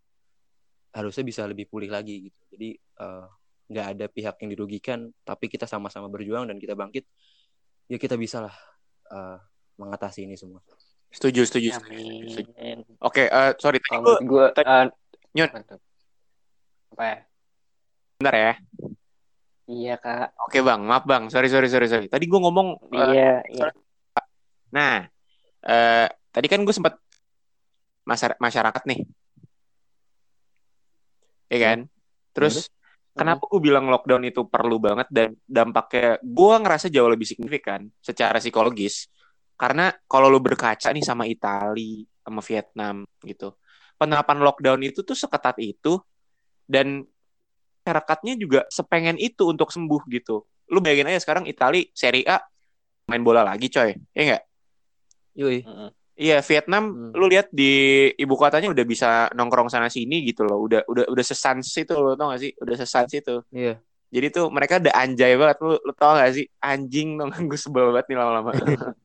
harusnya 0.91 1.23
bisa 1.23 1.47
lebih 1.47 1.71
pulih 1.71 1.87
lagi 1.87 2.27
gitu 2.27 2.41
jadi 2.51 2.69
eh, 2.75 3.25
nggak 3.71 3.87
ada 3.95 4.05
pihak 4.11 4.35
yang 4.43 4.51
dirugikan 4.51 5.07
tapi 5.23 5.47
kita 5.47 5.63
sama-sama 5.63 6.11
berjuang 6.11 6.51
dan 6.51 6.59
kita 6.59 6.75
bangkit 6.75 7.07
ya 7.87 7.95
kita 7.95 8.19
bisa 8.19 8.43
lah 8.43 8.55
eh, 9.07 9.39
mengatasi 9.79 10.27
ini 10.27 10.35
semua 10.35 10.59
Setuju, 11.11 11.43
setuju. 11.43 11.75
setuju. 11.75 12.55
Oke, 13.03 13.27
eh, 13.27 13.51
sorry 13.59 13.83
tadi 13.83 13.99
Kalau 13.99 14.15
gue 14.23 14.45
uh, 14.47 14.87
Nyun. 15.35 15.49
Apa 16.95 17.03
ya? 17.03 17.17
bentar 18.21 18.35
ya. 18.37 18.53
Iya 19.71 19.95
kak. 19.95 20.35
Oke 20.51 20.59
bang, 20.59 20.83
maaf 20.83 21.07
bang. 21.07 21.31
Sorry, 21.31 21.47
sorry, 21.47 21.71
sorry, 21.71 21.87
sorry. 21.87 22.07
Tadi 22.11 22.27
gue 22.27 22.39
ngomong. 22.43 22.91
eh, 22.91 23.07
Iya, 23.15 23.33
iya. 23.47 23.67
nah, 24.75 25.07
eh, 25.63 26.07
tadi 26.31 26.47
kan 26.51 26.59
gue 26.67 26.75
sempat 26.75 26.99
masyarakat, 28.03 28.83
nih, 28.91 28.99
ya 31.47 31.59
kan? 31.63 31.79
Terus 32.35 32.67
kenapa 33.15 33.47
gue 33.47 33.61
bilang 33.63 33.87
lockdown 33.87 34.27
itu 34.27 34.43
perlu 34.47 34.79
banget 34.79 35.07
dan 35.07 35.35
dampaknya 35.47 36.19
gue 36.19 36.53
ngerasa 36.59 36.91
jauh 36.91 37.07
lebih 37.07 37.27
signifikan 37.27 37.87
secara 38.03 38.43
psikologis. 38.43 39.07
Karena 39.55 39.93
kalau 40.09 40.27
lu 40.27 40.43
berkaca 40.43 40.91
nih 40.91 41.05
sama 41.05 41.23
Itali, 41.29 42.03
sama 42.19 42.41
Vietnam 42.43 43.05
gitu, 43.23 43.55
penerapan 43.95 44.41
lockdown 44.43 44.81
itu 44.83 45.05
tuh 45.05 45.15
seketat 45.15 45.55
itu 45.63 46.01
dan 46.65 47.05
masyarakatnya 47.81 48.37
juga 48.37 48.59
sepengen 48.69 49.17
itu 49.17 49.49
untuk 49.49 49.73
sembuh 49.73 50.01
gitu. 50.13 50.45
Lu 50.69 50.79
bayangin 50.79 51.09
aja 51.09 51.19
sekarang 51.19 51.49
Itali 51.49 51.89
Serie 51.91 52.23
A 52.29 52.37
main 53.09 53.25
bola 53.25 53.41
lagi 53.41 53.67
coy, 53.67 53.91
ya 54.13 54.21
nggak? 54.23 54.43
Yoi. 55.35 55.65
Mm-mm. 55.65 55.89
Iya 56.21 56.37
Vietnam, 56.45 56.83
Hmm. 56.93 57.11
lu 57.17 57.25
lihat 57.25 57.49
di 57.49 57.71
ibu 58.13 58.37
kotanya 58.37 58.69
udah 58.69 58.85
bisa 58.85 59.09
nongkrong 59.33 59.73
sana 59.73 59.89
sini 59.89 60.21
gitu 60.21 60.45
loh, 60.45 60.61
udah 60.61 60.85
udah 60.85 61.09
udah 61.09 61.25
sesans 61.25 61.65
itu 61.73 61.97
lo 61.97 62.13
tau 62.13 62.29
gak 62.29 62.45
sih? 62.45 62.51
Udah 62.61 62.75
sesans 62.77 63.09
itu. 63.09 63.41
Iya. 63.49 63.81
Jadi 64.11 64.27
tuh 64.29 64.45
mereka 64.53 64.77
udah 64.77 64.93
anjay 64.93 65.33
banget, 65.33 65.57
lu, 65.65 65.81
lu 65.81 65.91
tau 65.97 66.13
gak 66.13 66.37
sih? 66.37 66.45
Anjing 66.61 67.17
dong, 67.17 67.33
gue 67.33 67.57
sebel 67.57 67.89
banget 67.89 68.13
nih 68.13 68.17
lama-lama. 68.21 68.53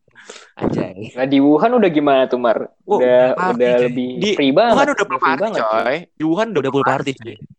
Anjay. 0.61 1.15
Nah 1.15 1.25
di 1.25 1.39
Wuhan 1.41 1.73
udah 1.73 1.91
gimana 1.91 2.23
tuh 2.29 2.37
Mar? 2.37 2.69
Udah 2.85 3.33
udah 3.33 3.39
party, 3.39 3.55
udah 3.57 3.73
cuy. 3.73 3.85
lebih 3.89 4.09
Di 4.21 4.31
free 4.37 4.53
banget. 4.53 4.75
Wuhan 4.77 4.89
udah 4.93 5.07
full 5.07 5.21
party 5.23 5.41
banget, 5.41 5.61
coy. 5.63 5.97
Di 6.13 6.25
Wuhan 6.27 6.47
udah, 6.53 6.61
Udah 6.61 6.73
full 6.75 6.87
party. 6.87 7.13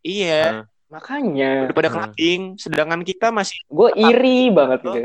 Iya, 0.06 0.40
Ah. 0.44 0.64
Makanya 0.88 1.68
udah 1.68 1.76
pada 1.76 1.90
Hmm. 1.92 2.56
Sedangkan 2.56 3.00
kita 3.04 3.28
masih 3.28 3.60
gue 3.68 3.90
iri 3.96 4.48
banget 4.48 4.80
Lo- 4.84 4.94
gitu. 4.96 5.00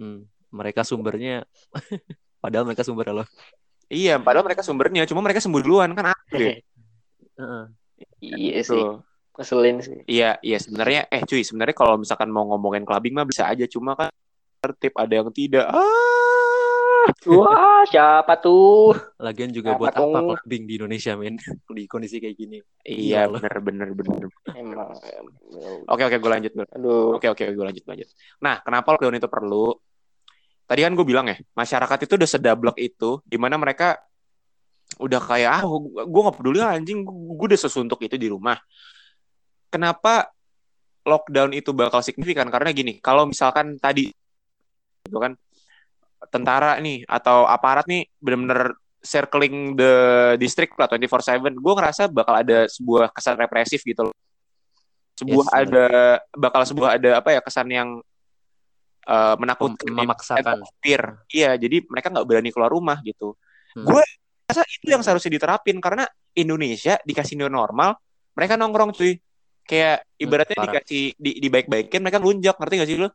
Hmm. 0.00 0.18
Mereka 0.48 0.80
sumbernya 0.84 1.44
padahal 2.42 2.64
mereka 2.64 2.84
sumber 2.84 3.12
loh. 3.12 3.28
Iya, 3.88 4.20
padahal 4.20 4.44
mereka 4.44 4.60
sumbernya, 4.60 5.08
cuma 5.08 5.24
mereka 5.24 5.40
sembuh 5.40 5.64
duluan 5.64 5.96
kan 5.96 6.12
aneh. 6.12 6.60
Heeh. 7.40 7.64
Iya 8.20 8.60
sih, 8.60 8.76
Tuh. 8.76 9.00
ngeselin 9.40 9.76
sih. 9.80 9.98
Iya, 10.04 10.36
iya 10.44 10.58
sebenarnya 10.60 11.08
eh 11.08 11.24
cuy, 11.24 11.40
sebenarnya 11.40 11.72
kalau 11.72 11.96
misalkan 11.96 12.28
mau 12.28 12.44
ngomongin 12.52 12.84
clubbing 12.84 13.16
mah 13.16 13.24
bisa 13.24 13.48
aja, 13.48 13.64
cuma 13.64 13.96
kan 13.96 14.12
tertib 14.60 14.92
ada 14.92 15.12
yang 15.24 15.32
tidak. 15.32 15.66
Ah. 15.72 16.37
Wah, 17.28 17.82
siapa 17.88 18.36
tuh? 18.38 18.92
Lagian 19.18 19.50
juga 19.50 19.74
Apa 19.74 19.80
buat 19.80 19.92
apa 19.94 20.00
tuh? 20.00 20.12
clubbing 20.38 20.64
di 20.68 20.74
Indonesia 20.76 21.12
men 21.16 21.36
di 21.76 21.84
kondisi 21.88 22.20
kayak 22.20 22.36
gini. 22.36 22.58
Iya, 22.84 23.26
loh. 23.28 23.40
bener 23.40 23.56
bener 23.64 23.88
bener. 23.96 24.22
Emang. 24.52 24.92
Oke 25.88 26.02
oke 26.04 26.16
gue 26.20 26.30
lanjut 26.30 26.52
dulu. 26.52 26.66
Aduh. 26.76 27.08
Oke 27.16 27.26
oke 27.32 27.44
gue 27.48 27.64
lanjut 27.64 27.84
lanjut. 27.88 28.08
Nah 28.44 28.60
kenapa 28.60 28.94
lockdown 28.96 29.16
itu 29.16 29.28
perlu? 29.28 29.72
Tadi 30.68 30.80
kan 30.84 30.92
gue 30.92 31.06
bilang 31.08 31.26
ya 31.32 31.36
masyarakat 31.56 31.98
itu 32.04 32.12
udah 32.20 32.28
sedablek 32.28 32.76
itu, 32.76 33.24
di 33.24 33.40
mana 33.40 33.56
mereka 33.56 33.96
udah 35.00 35.20
kayak 35.20 35.50
ah 35.60 35.62
gue 36.04 36.20
nggak 36.24 36.36
peduli 36.40 36.58
lah, 36.60 36.76
anjing 36.76 37.04
gue 37.08 37.46
udah 37.48 37.60
sesuntuk 37.60 38.00
itu 38.04 38.16
di 38.16 38.28
rumah 38.32 38.56
kenapa 39.68 40.32
lockdown 41.04 41.52
itu 41.52 41.76
bakal 41.76 42.00
signifikan 42.00 42.48
karena 42.48 42.72
gini 42.72 42.96
kalau 43.00 43.28
misalkan 43.28 43.76
tadi 43.76 44.08
itu 45.04 45.18
kan 45.20 45.36
tentara 46.26 46.76
nih 46.82 47.06
atau 47.06 47.46
aparat 47.46 47.86
nih 47.86 48.10
benar-benar 48.18 48.74
circling 48.98 49.78
the 49.78 49.94
district 50.42 50.74
lah 50.74 50.90
24/7 50.90 51.54
gue 51.54 51.74
ngerasa 51.78 52.10
bakal 52.10 52.34
ada 52.34 52.66
sebuah 52.66 53.14
kesan 53.14 53.38
represif 53.38 53.80
gitu 53.86 54.10
loh. 54.10 54.16
Sebuah 55.18 55.46
Yes, 55.50 55.54
ada 55.54 55.86
bakal 56.34 56.62
sebuah 56.66 56.98
ada 56.98 57.10
apa 57.22 57.30
ya 57.34 57.40
kesan 57.42 57.70
yang 57.70 57.88
uh, 59.06 59.34
menakutkan 59.38 59.86
Mem- 59.90 60.06
memaksakan. 60.10 60.62
fear 60.82 61.22
iya 61.30 61.54
jadi 61.58 61.82
mereka 61.86 62.10
nggak 62.10 62.26
berani 62.26 62.50
keluar 62.50 62.70
rumah 62.70 62.98
gitu. 63.02 63.34
Hmm. 63.74 63.84
gue 63.84 64.02
rasa 64.48 64.64
itu 64.64 64.88
yang 64.88 65.04
seharusnya 65.04 65.36
diterapin 65.36 65.76
karena 65.78 66.08
Indonesia 66.32 66.96
dikasih 67.04 67.36
new 67.36 67.50
normal 67.50 67.98
mereka 68.38 68.54
nongkrong 68.54 68.94
cuy. 68.94 69.18
Kayak 69.68 70.00
ibaratnya 70.16 70.56
parah. 70.56 70.64
dikasih 70.80 71.12
di, 71.20 71.30
dibaik-baikin 71.44 72.00
mereka 72.00 72.16
lunjak 72.16 72.56
ngerti 72.56 72.74
gak 72.80 72.88
sih 72.88 72.96
lo 72.96 73.12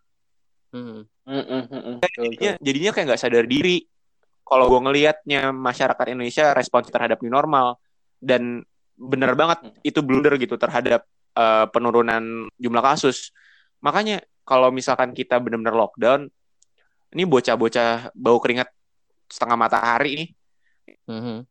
Hmm. 0.74 1.06
Mm, 1.30 1.44
mm, 1.46 1.64
mm, 1.70 1.82
mm. 1.86 1.96
Betul, 2.02 2.24
jadinya 2.34 2.54
jadinya 2.58 2.92
kayak 2.92 3.06
nggak 3.14 3.22
sadar 3.22 3.46
diri. 3.46 3.86
Kalau 4.44 4.68
gue 4.68 4.80
ngelihatnya 4.90 5.54
masyarakat 5.56 6.06
Indonesia 6.12 6.52
respons 6.52 6.90
terhadap 6.92 7.22
new 7.24 7.32
normal 7.32 7.80
dan 8.20 8.66
bener 8.98 9.38
banget 9.38 9.72
itu 9.86 10.04
blunder 10.04 10.36
gitu 10.42 10.60
terhadap 10.60 11.06
eh, 11.38 11.66
penurunan 11.72 12.50
jumlah 12.60 12.84
kasus. 12.84 13.32
Makanya 13.80 14.20
kalau 14.44 14.74
misalkan 14.74 15.16
kita 15.16 15.40
benar-benar 15.40 15.78
lockdown 15.78 16.28
ini 17.14 17.24
bocah-bocah 17.24 18.12
bau 18.18 18.42
keringat 18.42 18.68
setengah 19.30 19.56
matahari 19.56 20.12
nih 20.18 20.30
Mhm. 21.08 21.48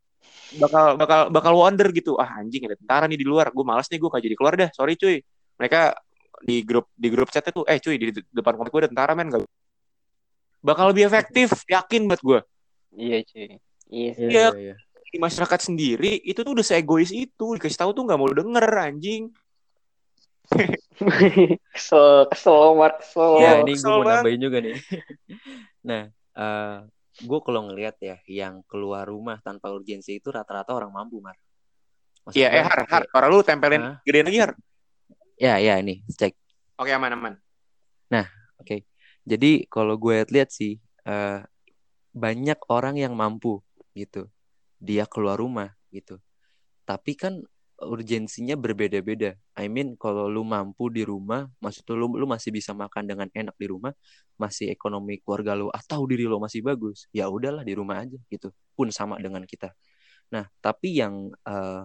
bakal 0.61 0.87
bakal 1.01 1.21
bakal 1.33 1.53
wonder 1.57 1.89
gitu. 1.97 2.21
Ah 2.21 2.43
anjing 2.45 2.69
ada 2.69 2.77
tentara 2.77 3.09
nih 3.09 3.17
di 3.17 3.25
luar. 3.25 3.49
Gue 3.55 3.65
malas 3.65 3.89
nih 3.89 3.97
gue 3.97 4.09
gak 4.13 4.21
jadi 4.21 4.37
keluar 4.37 4.55
dah. 4.59 4.69
Sorry 4.77 5.01
cuy. 5.01 5.25
Mereka 5.57 5.97
di 6.41 6.65
grup 6.65 6.89
di 6.97 7.09
grup 7.13 7.29
chat 7.29 7.45
itu 7.45 7.63
eh 7.69 7.77
cuy 7.77 7.97
di 8.01 8.07
de- 8.11 8.29
depan 8.33 8.57
komplek 8.57 8.73
gue 8.73 8.81
ada 8.87 8.91
tentara 8.91 9.13
men 9.13 9.29
gak 9.29 9.45
bakal 10.65 10.89
lebih 10.91 11.07
efektif 11.11 11.67
yakin 11.69 12.09
buat 12.09 12.23
gue 12.23 12.41
Iya 12.93 13.25
cuy. 13.25 13.57
Iya 13.93 14.11
sih. 14.17 14.25
Iya. 14.29 14.47
iya. 14.57 14.77
di 15.13 15.21
masyarakat 15.21 15.61
sendiri 15.61 16.25
itu 16.25 16.41
tuh 16.41 16.57
udah 16.57 16.65
seegois 16.65 17.13
itu 17.13 17.47
dikasih 17.57 17.77
tahu 17.85 17.93
tuh 17.93 18.09
nggak 18.09 18.17
mau 18.17 18.33
denger 18.33 18.65
anjing 18.81 19.29
kesel, 21.75 22.29
kesel, 22.29 22.77
Mark, 22.77 23.01
kesel. 23.01 23.41
Ya, 23.41 23.53
ini 23.65 23.73
gue 23.73 23.89
mau 23.89 24.05
nambahin 24.05 24.41
juga 24.43 24.59
nih. 24.61 24.75
nah, 25.89 26.03
eh 26.13 26.77
gue 27.23 27.41
kalau 27.41 27.71
ngelihat 27.71 27.97
ya, 28.03 28.17
yang 28.29 28.61
keluar 28.67 29.09
rumah 29.09 29.41
tanpa 29.41 29.73
urgensi 29.73 30.19
itu 30.19 30.29
rata-rata 30.29 30.77
orang 30.77 30.93
mampu, 30.93 31.23
Mar. 31.25 31.39
Iya, 32.37 32.53
eh 32.55 32.63
har 32.63 32.79
har 32.87 33.03
suara 33.11 33.27
lu 33.27 33.43
tempelin 33.43 33.83
Hah? 33.83 33.97
gedein 34.07 34.27
lagi 34.29 34.39
har 34.39 34.53
Ya, 35.43 35.59
ya 35.59 35.83
ini 35.83 36.07
cek. 36.07 36.39
oke 36.79 36.91
aman 36.95 37.19
aman 37.19 37.35
Oke. 38.63 38.87
Jadi 39.27 39.67
kalau 39.67 39.99
gue 39.99 40.23
lihat 40.31 40.55
sih 40.55 40.79
eh, 41.03 41.39
banyak 42.15 42.59
orang 42.71 42.95
yang 42.95 43.19
mampu 43.19 43.59
gitu. 43.99 44.31
Dia 44.79 45.11
keluar 45.11 45.43
rumah 45.43 45.75
gitu. 45.91 46.23
Tapi 46.87 47.19
kan 47.19 47.43
urgensinya 47.83 48.55
berbeda-beda. 48.55 49.35
I 49.59 49.67
mean 49.67 49.99
kalau 49.99 50.31
lu 50.31 50.47
mampu 50.47 50.95
di 50.95 51.03
rumah, 51.03 51.51
maksud 51.59 51.83
lu 51.99 52.07
lu 52.15 52.27
masih 52.31 52.55
bisa 52.55 52.71
makan 52.71 53.11
dengan 53.11 53.27
enak 53.35 53.59
di 53.59 53.67
rumah, 53.67 53.91
masih 54.39 54.71
ekonomi 54.71 55.19
keluarga 55.19 55.59
lu 55.59 55.67
atau 55.75 56.07
diri 56.07 56.31
lu 56.31 56.39
masih 56.39 56.63
bagus, 56.63 57.11
ya 57.11 57.27
udahlah 57.27 57.67
di 57.67 57.75
rumah 57.75 58.07
aja 58.07 58.19
gitu. 58.31 58.55
Pun 58.79 58.95
sama 58.95 59.19
dengan 59.19 59.43
kita. 59.43 59.75
Nah, 60.31 60.47
tapi 60.63 61.03
yang 61.03 61.35
eh, 61.47 61.83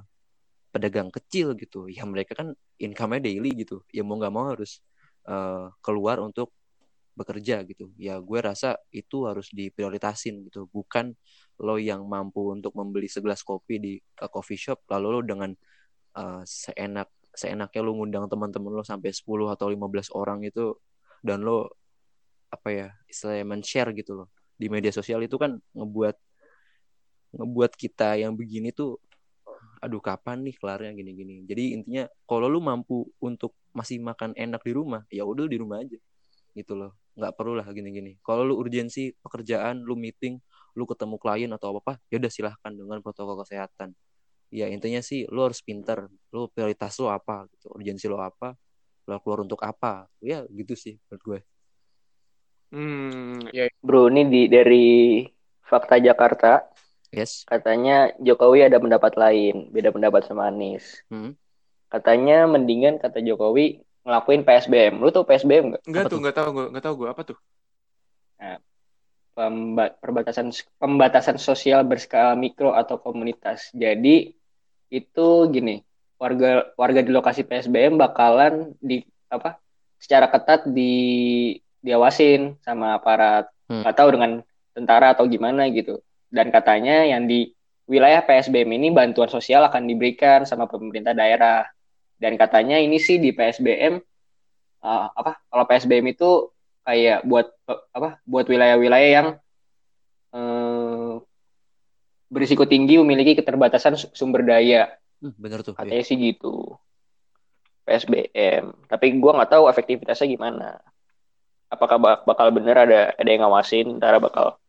pedagang 0.78 1.10
kecil 1.10 1.58
gitu, 1.58 1.90
ya 1.90 2.06
mereka 2.06 2.38
kan 2.38 2.54
income-nya 2.78 3.22
daily 3.26 3.52
gitu. 3.66 3.82
Ya 3.90 4.06
mau 4.06 4.22
nggak 4.22 4.34
mau 4.34 4.46
harus 4.54 4.86
eh, 5.26 5.66
keluar 5.82 6.22
untuk 6.22 6.54
bekerja 7.18 7.66
gitu. 7.66 7.90
Ya 7.98 8.22
gue 8.22 8.40
rasa 8.40 8.78
itu 8.94 9.26
harus 9.26 9.50
diprioritasin 9.50 10.46
gitu. 10.48 10.70
Bukan 10.70 11.18
lo 11.58 11.82
yang 11.82 12.06
mampu 12.06 12.54
untuk 12.54 12.78
membeli 12.78 13.10
segelas 13.10 13.42
kopi 13.42 13.82
di 13.82 13.94
uh, 14.22 14.30
coffee 14.30 14.62
shop 14.62 14.86
lalu 14.94 15.08
lo 15.18 15.22
dengan 15.26 15.52
uh, 16.14 16.46
seenak 16.46 17.10
seenaknya 17.34 17.82
lo 17.82 17.98
ngundang 17.98 18.30
teman-teman 18.30 18.70
lo 18.78 18.86
sampai 18.86 19.10
10 19.10 19.26
atau 19.50 19.68
15 19.74 20.14
orang 20.14 20.46
itu 20.46 20.78
dan 21.26 21.42
lo 21.42 21.74
apa 22.54 22.70
ya 22.70 22.88
istilahnya 23.10 23.46
men-share 23.50 23.92
gitu 23.98 24.14
loh. 24.24 24.28
Di 24.54 24.70
media 24.70 24.94
sosial 24.94 25.26
itu 25.26 25.42
kan 25.42 25.58
ngebuat 25.74 26.16
ngebuat 27.42 27.72
kita 27.74 28.22
yang 28.22 28.38
begini 28.38 28.70
tuh 28.72 29.02
aduh 29.80 30.02
kapan 30.02 30.44
nih 30.46 30.56
kelarnya 30.58 30.92
gini-gini? 30.94 31.44
Jadi 31.46 31.78
intinya 31.78 32.04
kalau 32.26 32.48
lu 32.50 32.60
mampu 32.60 33.08
untuk 33.22 33.54
masih 33.72 34.02
makan 34.02 34.34
enak 34.34 34.62
di 34.66 34.74
rumah 34.74 35.06
ya 35.14 35.24
udah 35.24 35.46
di 35.46 35.58
rumah 35.60 35.82
aja 35.82 35.98
gitu 36.58 36.74
loh. 36.74 36.98
Nggak 37.18 37.34
perlu 37.38 37.54
lah 37.58 37.68
gini-gini. 37.70 38.18
Kalau 38.26 38.46
lu 38.46 38.58
urgensi 38.58 39.14
pekerjaan 39.22 39.82
lu 39.82 39.98
meeting 39.98 40.38
lu 40.78 40.86
ketemu 40.86 41.16
klien 41.18 41.50
atau 41.54 41.74
apa 41.74 41.80
apa 41.82 41.94
ya 42.14 42.22
udah 42.22 42.32
silahkan 42.32 42.72
dengan 42.74 43.02
protokol 43.02 43.42
kesehatan. 43.42 43.94
Ya 44.54 44.72
intinya 44.72 45.02
sih 45.04 45.28
lu 45.28 45.44
harus 45.44 45.60
pinter 45.60 46.08
lu 46.32 46.48
prioritas 46.54 46.96
lu 47.02 47.10
apa 47.12 47.50
gitu 47.52 47.74
urgensi 47.74 48.06
lu 48.08 48.18
apa 48.22 48.54
lu 49.08 49.18
keluar 49.22 49.46
untuk 49.46 49.62
apa. 49.66 50.06
Ya 50.22 50.46
gitu 50.54 50.74
sih 50.78 50.98
menurut 51.10 51.24
gue. 51.26 51.40
Hmm 52.68 53.48
ya. 53.56 53.72
Bro, 53.80 54.12
ini 54.12 54.28
di, 54.28 54.42
dari 54.52 54.88
Fakta 55.64 56.00
Jakarta, 56.00 56.68
yes 57.12 57.48
katanya 57.48 58.12
Jokowi 58.20 58.68
ada 58.68 58.78
pendapat 58.78 59.16
lain, 59.16 59.72
beda 59.72 59.92
pendapat 59.96 60.28
sama 60.28 60.52
Anies. 60.52 61.04
Hmm. 61.08 61.34
Katanya 61.88 62.48
mendingan 62.48 63.00
kata 63.00 63.24
Jokowi 63.24 63.80
ngelakuin 64.04 64.44
PSBM. 64.44 65.00
Lu 65.00 65.12
tau 65.12 65.24
PSBM 65.28 65.76
nggak? 65.76 65.82
enggak 65.88 66.04
Apa 66.04 66.10
tuh 66.10 66.16
tuh? 66.16 66.22
nggak 66.24 66.36
tahu 66.36 66.50
gue 66.52 66.66
nggak 66.72 66.84
tahu 66.84 66.96
gue 67.00 67.10
apa 67.12 67.22
tuh 67.24 67.38
Pemba- 69.38 69.94
perbatasan 70.02 70.50
pembatasan 70.82 71.38
sosial 71.38 71.86
berskala 71.86 72.34
mikro 72.34 72.74
atau 72.74 72.98
komunitas. 72.98 73.70
Jadi 73.70 74.34
itu 74.90 75.28
gini, 75.54 75.86
warga 76.18 76.74
warga 76.74 77.06
di 77.06 77.14
lokasi 77.14 77.46
PSBM 77.46 78.02
bakalan 78.02 78.74
di 78.82 79.06
apa? 79.30 79.62
secara 79.98 80.30
ketat 80.30 80.66
di 80.70 80.94
diawasin 81.86 82.58
sama 82.66 82.98
aparat. 82.98 83.46
Hmm. 83.70 83.86
Nggak 83.86 83.96
tahu 83.98 84.10
dengan 84.18 84.32
tentara 84.74 85.14
atau 85.14 85.30
gimana 85.30 85.70
gitu. 85.70 86.02
Dan 86.28 86.52
katanya 86.52 87.08
yang 87.08 87.26
di 87.26 87.52
wilayah 87.88 88.20
PSBM 88.22 88.68
ini 88.76 88.88
bantuan 88.92 89.32
sosial 89.32 89.64
akan 89.64 89.88
diberikan 89.88 90.44
sama 90.44 90.68
pemerintah 90.68 91.16
daerah. 91.16 91.64
Dan 92.20 92.36
katanya 92.36 92.76
ini 92.78 93.00
sih 93.00 93.18
di 93.18 93.32
PSBM 93.32 94.02
uh, 94.84 95.08
apa? 95.16 95.40
Kalau 95.48 95.64
PSBM 95.66 96.06
itu 96.12 96.52
kayak 96.84 97.24
buat 97.24 97.48
apa? 97.96 98.20
Buat 98.28 98.48
wilayah-wilayah 98.48 99.10
yang 99.12 99.28
eh, 100.36 101.14
berisiko 102.28 102.68
tinggi 102.68 103.00
memiliki 103.00 103.40
keterbatasan 103.40 103.96
su- 103.96 104.12
sumber 104.12 104.44
daya. 104.44 104.92
Hmm, 105.24 105.34
bener 105.40 105.64
tuh 105.64 105.74
Katanya 105.76 106.04
sih 106.04 106.20
gitu. 106.20 106.76
PSBM. 107.88 108.88
Tapi 108.92 109.06
gua 109.20 109.40
nggak 109.40 109.52
tahu 109.56 109.72
efektivitasnya 109.72 110.28
gimana. 110.28 110.80
Apakah 111.72 111.98
bak- 112.00 112.24
bakal 112.28 112.52
bener 112.52 112.76
ada 112.76 113.02
ada 113.16 113.30
yang 113.30 113.48
ngawasin, 113.48 114.00
ntar 114.00 114.20
bakal 114.20 114.60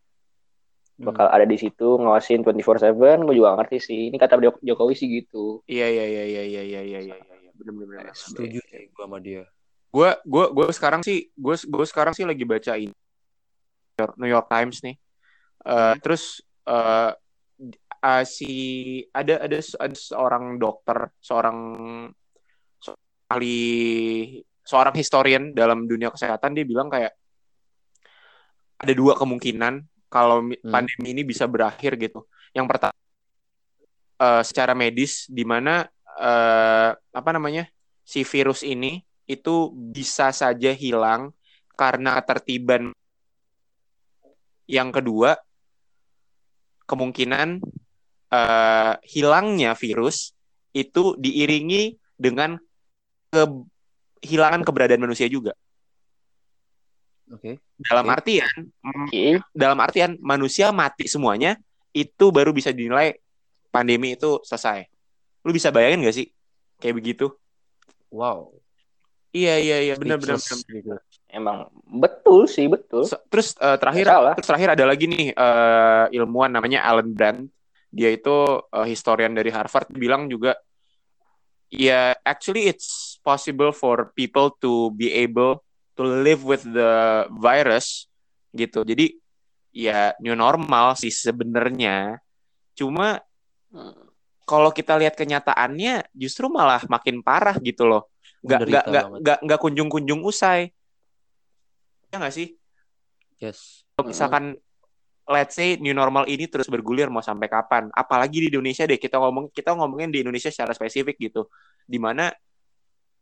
Hmm. 0.99 1.07
bakal 1.07 1.31
ada 1.31 1.47
di 1.47 1.55
situ 1.55 1.95
ngawasin 1.95 2.43
24/7 2.43 3.23
gue 3.23 3.35
juga 3.39 3.55
ngerti 3.55 3.77
sih. 3.79 4.01
Ini 4.11 4.19
kata 4.19 4.35
Jok- 4.35 4.59
Jokowi 4.59 4.93
sih 4.99 5.07
gitu. 5.07 5.63
Iya 5.63 5.87
iya 5.87 6.05
iya 6.05 6.23
iya 6.27 6.43
iya 6.43 6.61
iya 6.61 6.81
iya 6.83 6.99
iya 6.99 7.15
iya 7.15 7.51
bener 7.55 7.71
bener 7.71 7.87
bener 8.03 8.11
setuju 8.11 8.59
sih 8.67 8.91
gue 8.91 9.03
sama 9.03 9.23
dia. 9.23 9.47
Gue 9.89 10.11
gue 10.27 10.45
gue 10.51 10.67
sekarang 10.75 10.99
sih 10.99 11.31
gue 11.33 11.55
gue 11.55 11.85
sekarang 11.87 12.11
sih 12.11 12.27
lagi 12.27 12.43
baca 12.43 12.75
ini 12.75 12.91
New 14.19 14.27
York 14.27 14.51
Times 14.51 14.83
nih. 14.83 14.95
Eh, 15.63 15.95
terus 16.03 16.43
eh 16.67 17.11
eh, 17.99 18.23
si 18.27 18.51
ada 19.11 19.43
ada 19.43 19.59
ada 19.59 19.95
seorang 19.95 20.55
dokter 20.55 21.11
seorang 21.19 21.57
se- 22.79 22.99
ahli 23.27 23.59
seorang 24.63 24.95
historian 24.95 25.51
dalam 25.51 25.83
dunia 25.83 26.11
kesehatan 26.11 26.55
dia 26.55 26.63
bilang 26.63 26.87
kayak 26.87 27.11
ada 28.79 28.93
dua 28.95 29.19
kemungkinan 29.19 29.83
kalau 30.09 30.41
Hmm. 30.41 30.57
pandemi 30.73 31.13
ini 31.13 31.21
bisa 31.23 31.45
berakhir 31.45 31.95
gitu 31.95 32.25
yang 32.51 32.65
pertama 32.65 32.97
eh, 34.19 34.43
secara 34.43 34.73
medis 34.75 35.29
di 35.29 35.45
mana 35.45 35.87
eh, 36.19 36.91
apa 36.97 37.29
namanya 37.31 37.69
si 38.03 38.25
virus 38.25 38.65
ini 38.65 39.05
itu 39.29 39.69
bisa 39.69 40.33
saja 40.33 40.73
hilang 40.73 41.29
karena 41.77 42.17
ketertiban. 42.19 42.89
Yang 44.65 44.89
kedua, 45.01 45.37
kemungkinan 46.89 47.61
eh, 48.33 48.93
hilangnya 49.05 49.77
virus 49.77 50.33
itu 50.73 51.13
diiringi 51.21 51.95
dengan 52.17 52.57
kehilangan 53.29 54.65
keberadaan 54.65 55.05
manusia 55.05 55.29
juga. 55.29 55.53
Oke 57.29 57.51
Dalam 57.79 58.05
Oke. 58.09 58.13
artian, 58.19 58.55
oke 58.83 59.25
dalam 59.55 59.79
artian 59.79 60.11
manusia 60.19 60.73
mati 60.75 61.07
semuanya 61.07 61.55
itu 61.95 62.29
baru 62.29 62.51
bisa 62.53 62.69
dinilai 62.69 63.17
pandemi 63.73 64.17
itu 64.17 64.41
selesai. 64.45 64.85
Lu 65.45 65.53
bisa 65.55 65.71
bayangin 65.71 66.05
gak 66.05 66.17
sih 66.17 66.27
kayak 66.81 66.95
begitu? 66.97 67.31
Wow. 68.09 68.53
Iya 69.29 69.61
iya 69.61 69.77
iya 69.85 69.93
benar 69.93 70.17
benar. 70.17 70.41
Speechless 70.41 70.65
gitu. 70.65 70.93
Emang 71.29 71.69
betul 71.85 72.49
sih 72.49 72.65
betul. 72.65 73.05
So- 73.05 73.21
terus 73.29 73.53
eh, 73.61 73.77
terakhir 73.77 74.09
terus 74.37 74.49
terakhir 74.49 74.69
ada 74.73 74.85
lagi 74.89 75.05
nih 75.05 75.25
eh, 75.37 76.05
ilmuwan 76.17 76.49
namanya 76.49 76.81
Alan 76.81 77.13
Brand. 77.13 77.45
Dia 77.93 78.09
itu 78.13 78.35
eh, 78.73 78.87
historian 78.89 79.33
dari 79.37 79.53
Harvard 79.53 79.93
bilang 79.93 80.25
juga 80.25 80.57
ya 81.69 82.17
actually 82.25 82.65
it's 82.65 83.21
possible 83.21 83.69
for 83.69 84.09
people 84.17 84.49
to 84.57 84.89
be 84.97 85.13
able 85.13 85.61
to 85.99 86.07
live 86.07 86.47
with 86.47 86.63
the 86.63 87.27
virus 87.43 88.07
gitu. 88.55 88.87
Jadi 88.87 89.19
ya 89.75 90.15
new 90.23 90.31
normal 90.31 90.95
sih 90.95 91.11
sebenarnya. 91.11 92.23
Cuma 92.71 93.19
kalau 94.47 94.71
kita 94.71 94.95
lihat 94.95 95.19
kenyataannya 95.19 96.07
justru 96.15 96.47
malah 96.47 96.79
makin 96.87 97.19
parah 97.19 97.59
gitu 97.59 97.83
loh. 97.83 98.07
Nggak 98.39 98.47
nggak 98.47 98.59
Menderita 98.63 98.79
nggak 98.87 99.03
banget. 99.03 99.19
nggak 99.19 99.39
nggak 99.43 99.59
kunjung-kunjung 99.59 100.21
usai. 100.23 100.71
Ya 102.07 102.15
nggak 102.15 102.33
sih? 102.33 102.55
Yes. 103.43 103.83
Kalau 103.99 104.07
misalkan 104.07 104.55
let's 105.29 105.53
say 105.53 105.77
new 105.77 105.93
normal 105.93 106.25
ini 106.25 106.47
terus 106.47 106.71
bergulir 106.71 107.11
mau 107.11 107.19
sampai 107.21 107.51
kapan? 107.51 107.91
Apalagi 107.91 108.47
di 108.47 108.47
Indonesia 108.47 108.87
deh 108.87 108.95
kita 108.95 109.19
ngomong 109.19 109.51
kita 109.51 109.75
ngomongin 109.75 110.15
di 110.15 110.23
Indonesia 110.23 110.47
secara 110.47 110.71
spesifik 110.71 111.19
gitu. 111.19 111.51
Di 111.83 111.99
mana 111.99 112.31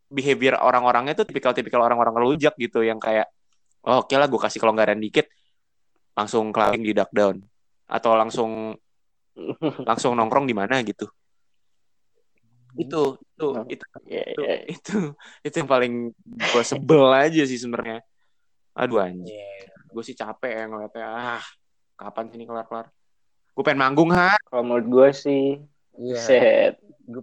behavior 0.07 0.55
orang-orangnya 0.59 1.13
tuh 1.19 1.27
tipikal-tipikal 1.27 1.83
orang-orang 1.83 2.15
ngelujak 2.15 2.55
gitu 2.55 2.83
yang 2.83 2.97
kayak 2.97 3.27
oh, 3.83 4.03
oke 4.03 4.15
lah 4.15 4.27
gue 4.27 4.39
kasih 4.39 4.59
kelonggaran 4.63 4.99
dikit 4.99 5.27
langsung 6.17 6.49
clubbing 6.49 6.81
di 6.81 6.95
duck 6.95 7.11
down 7.13 7.43
atau 7.87 8.17
langsung 8.17 8.73
langsung 9.85 10.17
nongkrong 10.17 10.49
di 10.49 10.55
mana 10.57 10.81
gitu. 10.81 11.05
Itu 12.77 13.21
itu 13.21 13.47
itu 13.69 13.85
Iya, 14.05 14.23
itu 14.33 14.41
iya. 14.41 14.57
itu 14.65 14.95
itu 15.45 15.55
yang 15.61 15.69
paling 15.69 15.93
gue 16.25 16.63
sebel 16.65 17.05
aja 17.13 17.43
sih 17.45 17.59
sebenarnya. 17.61 18.01
Aduh 18.77 19.01
anjir, 19.01 19.69
gue 19.89 20.03
sih 20.05 20.17
capek 20.17 20.51
ya 20.53 20.63
ngeliatnya. 20.69 21.07
Ah, 21.09 21.45
kapan 21.97 22.29
sini 22.29 22.45
kelar-kelar? 22.45 22.89
Gue 23.53 23.63
pengen 23.65 23.81
manggung 23.81 24.13
ha. 24.13 24.37
Kalau 24.49 24.63
menurut 24.65 24.87
gue 24.89 25.09
sih 25.13 25.43
Iya. 25.97 26.21
set. 26.21 26.73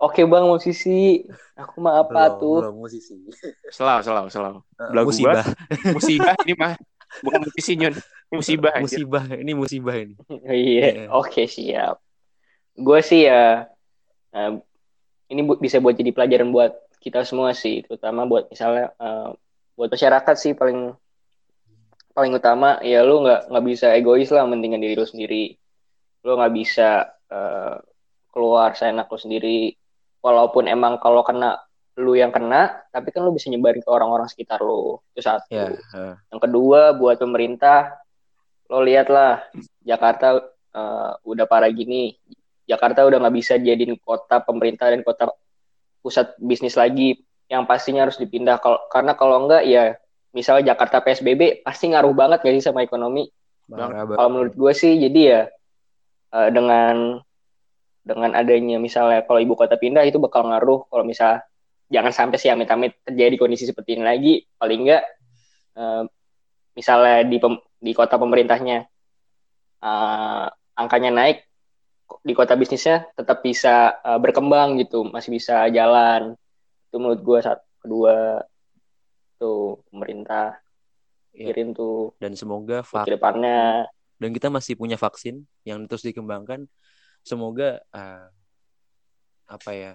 Oke 0.01 0.25
bang 0.25 0.45
musisi, 0.49 1.29
aku 1.53 1.77
mah 1.85 2.01
apa 2.01 2.33
Belum, 2.33 2.41
tuh? 2.41 2.59
belum 2.65 2.77
musisi. 2.81 3.15
Selalu, 3.69 4.01
selalu, 4.01 4.29
selalu. 4.33 4.59
Eh, 4.81 4.89
Belagu 4.89 5.09
musibah. 5.13 5.45
Musibah 5.93 6.35
ini 6.49 6.55
mah 6.57 6.73
bukan 7.21 7.41
musisi 7.45 7.73
nyun. 7.77 7.95
Ini 7.95 8.35
musibah 8.41 8.73
anjir. 8.73 8.85
musibah. 9.05 9.25
Ini 9.29 9.53
musibah 9.53 9.95
ini. 10.01 10.15
Iya, 10.49 10.89
Iya. 10.89 11.07
oke 11.13 11.43
siap. 11.45 12.01
Gue 12.75 13.01
sih 13.05 13.29
ya, 13.29 13.69
eh, 14.33 14.51
ini 15.29 15.41
bu- 15.45 15.61
bisa 15.61 15.79
buat 15.85 15.95
jadi 15.95 16.11
pelajaran 16.17 16.49
buat 16.49 16.73
kita 17.05 17.29
semua 17.29 17.53
sih, 17.53 17.85
terutama 17.85 18.25
buat 18.25 18.49
misalnya 18.49 18.89
eh, 18.97 19.29
buat 19.77 19.93
masyarakat 19.93 20.35
sih 20.41 20.57
paling 20.57 20.97
paling 22.15 22.33
utama 22.33 22.79
ya 22.81 23.03
lu 23.03 23.27
nggak 23.27 23.51
nggak 23.51 23.65
bisa 23.69 23.87
egois 23.99 24.31
lah 24.33 24.49
mentingin 24.49 24.81
diri 24.81 24.97
lu 24.97 25.05
sendiri. 25.05 25.61
Lu 26.25 26.41
nggak 26.41 26.55
bisa 26.57 27.05
eh, 27.29 27.77
keluar 28.35 28.75
seenak 28.75 29.07
lu 29.07 29.19
sendiri. 29.19 29.79
Walaupun 30.19 30.67
emang 30.67 30.99
kalau 30.99 31.23
kena 31.23 31.63
lu 31.95 32.19
yang 32.19 32.35
kena, 32.35 32.83
tapi 32.91 33.15
kan 33.15 33.23
lu 33.23 33.31
bisa 33.31 33.47
nyebarin 33.47 33.79
ke 33.79 33.87
orang-orang 33.87 34.27
sekitar 34.27 34.59
lu. 34.59 34.99
Itu 35.15 35.23
satu. 35.23 35.47
Eh, 35.55 35.79
Yang 36.35 36.41
kedua 36.43 36.91
buat 36.99 37.23
pemerintah, 37.23 37.95
lo 38.67 38.83
lihatlah 38.83 39.47
Jakarta 39.87 40.43
eh, 40.75 41.13
udah 41.23 41.47
parah 41.47 41.71
gini. 41.71 42.19
Jakarta 42.67 43.07
udah 43.07 43.23
nggak 43.23 43.37
bisa 43.37 43.55
jadiin 43.61 43.95
kota 44.03 44.43
pemerintah 44.43 44.91
dan 44.91 45.07
kota 45.07 45.31
pusat 46.03 46.35
bisnis 46.43 46.75
lagi. 46.75 47.23
Yang 47.47 47.63
pastinya 47.71 48.09
harus 48.09 48.19
dipindah. 48.19 48.59
Kalau 48.59 48.81
karena 48.91 49.15
kalau 49.15 49.47
enggak 49.47 49.63
ya, 49.69 49.95
misalnya 50.35 50.75
Jakarta 50.75 50.99
PSBB 51.05 51.63
pasti 51.63 51.93
ngaruh 51.95 52.17
banget 52.17 52.43
gak 52.43 52.55
sih 52.59 52.65
sama 52.65 52.83
ekonomi. 52.83 53.31
Kalau 54.19 54.29
menurut 54.35 54.55
gue 54.57 54.73
sih, 54.75 54.99
jadi 54.99 55.21
ya 55.23 55.41
eh, 56.35 56.49
dengan 56.51 57.23
dengan 58.05 58.37
adanya 58.37 58.77
misalnya 58.77 59.25
kalau 59.25 59.41
ibu 59.41 59.57
kota 59.57 59.81
pindah 59.81 60.05
itu 60.05 60.21
bakal 60.21 60.45
ngaruh. 60.45 60.85
Kalau 60.93 61.03
misal 61.03 61.41
jangan 61.89 62.13
sampai 62.13 62.37
sih 62.37 62.53
amit-amit 62.53 63.01
terjadi 63.03 63.35
kondisi 63.41 63.65
seperti 63.65 63.97
ini 63.97 64.05
lagi. 64.05 64.35
Paling 64.61 64.81
enggak 64.85 65.03
eh, 65.75 66.03
misalnya 66.77 67.25
di 67.25 67.41
pem- 67.41 67.65
di 67.81 67.93
kota 67.97 68.21
pemerintahnya 68.21 68.85
eh, 69.81 70.47
angkanya 70.77 71.11
naik, 71.11 71.49
di 72.21 72.33
kota 72.37 72.55
bisnisnya 72.55 73.09
tetap 73.17 73.41
bisa 73.41 73.97
eh, 74.05 74.19
berkembang 74.21 74.77
gitu, 74.79 75.09
masih 75.09 75.33
bisa 75.33 75.65
jalan. 75.73 76.37
Itu 76.93 77.01
menurut 77.01 77.21
gue 77.25 77.39
saat 77.41 77.65
kedua 77.81 78.45
tuh 79.41 79.83
pemerintah 79.91 80.61
pikirin 81.35 81.75
tuh 81.75 82.15
Dan 82.23 82.39
semoga 82.39 82.87
vak- 82.87 83.11
ke 83.11 83.19
depannya. 83.19 83.89
dan 84.15 84.31
kita 84.31 84.47
masih 84.47 84.79
punya 84.79 84.95
vaksin 84.95 85.43
yang 85.67 85.85
terus 85.91 86.07
dikembangkan. 86.07 86.71
Semoga 87.25 87.81
eh, 87.81 88.29
apa 89.49 89.71
ya? 89.73 89.93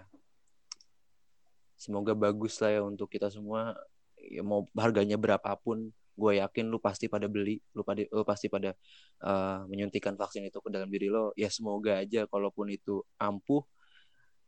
Semoga 1.80 2.12
bagus 2.18 2.60
lah 2.60 2.76
ya 2.76 2.82
untuk 2.84 3.08
kita 3.08 3.30
semua. 3.32 3.78
Ya, 4.20 4.44
mau 4.44 4.68
harganya 4.76 5.16
berapapun, 5.16 5.96
gue 6.20 6.32
yakin 6.44 6.68
lu 6.68 6.76
pasti 6.82 7.08
pada 7.08 7.32
beli, 7.32 7.64
lu 7.72 7.88
pada 7.88 8.04
lu 8.04 8.24
pasti 8.28 8.52
pada 8.52 8.76
eh, 9.24 9.60
menyuntikkan 9.70 10.18
vaksin 10.20 10.44
itu 10.50 10.60
ke 10.60 10.70
dalam 10.74 10.90
diri 10.92 11.08
lo. 11.08 11.32
Ya 11.40 11.48
semoga 11.54 12.02
aja, 12.04 12.26
kalaupun 12.28 12.74
itu 12.74 13.06
ampuh, 13.22 13.64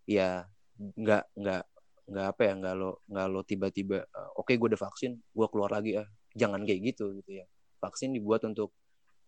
ya 0.09 0.49
nggak 0.75 1.23
nggak 1.37 1.63
nggak 2.11 2.25
apa 2.33 2.41
ya 2.43 2.53
nggak 2.57 2.75
lo 2.75 2.89
nggak 3.07 3.27
lo 3.31 3.39
tiba-tiba 3.45 3.97
eh, 4.03 4.29
oke 4.41 4.51
gue 4.57 4.67
udah 4.73 4.81
vaksin, 4.81 5.11
gue 5.21 5.47
keluar 5.53 5.71
lagi 5.71 6.01
ah. 6.01 6.07
Jangan 6.35 6.63
kayak 6.67 6.81
gitu 6.95 7.13
gitu 7.21 7.31
ya. 7.43 7.45
Vaksin 7.79 8.11
dibuat 8.15 8.43
untuk 8.43 8.73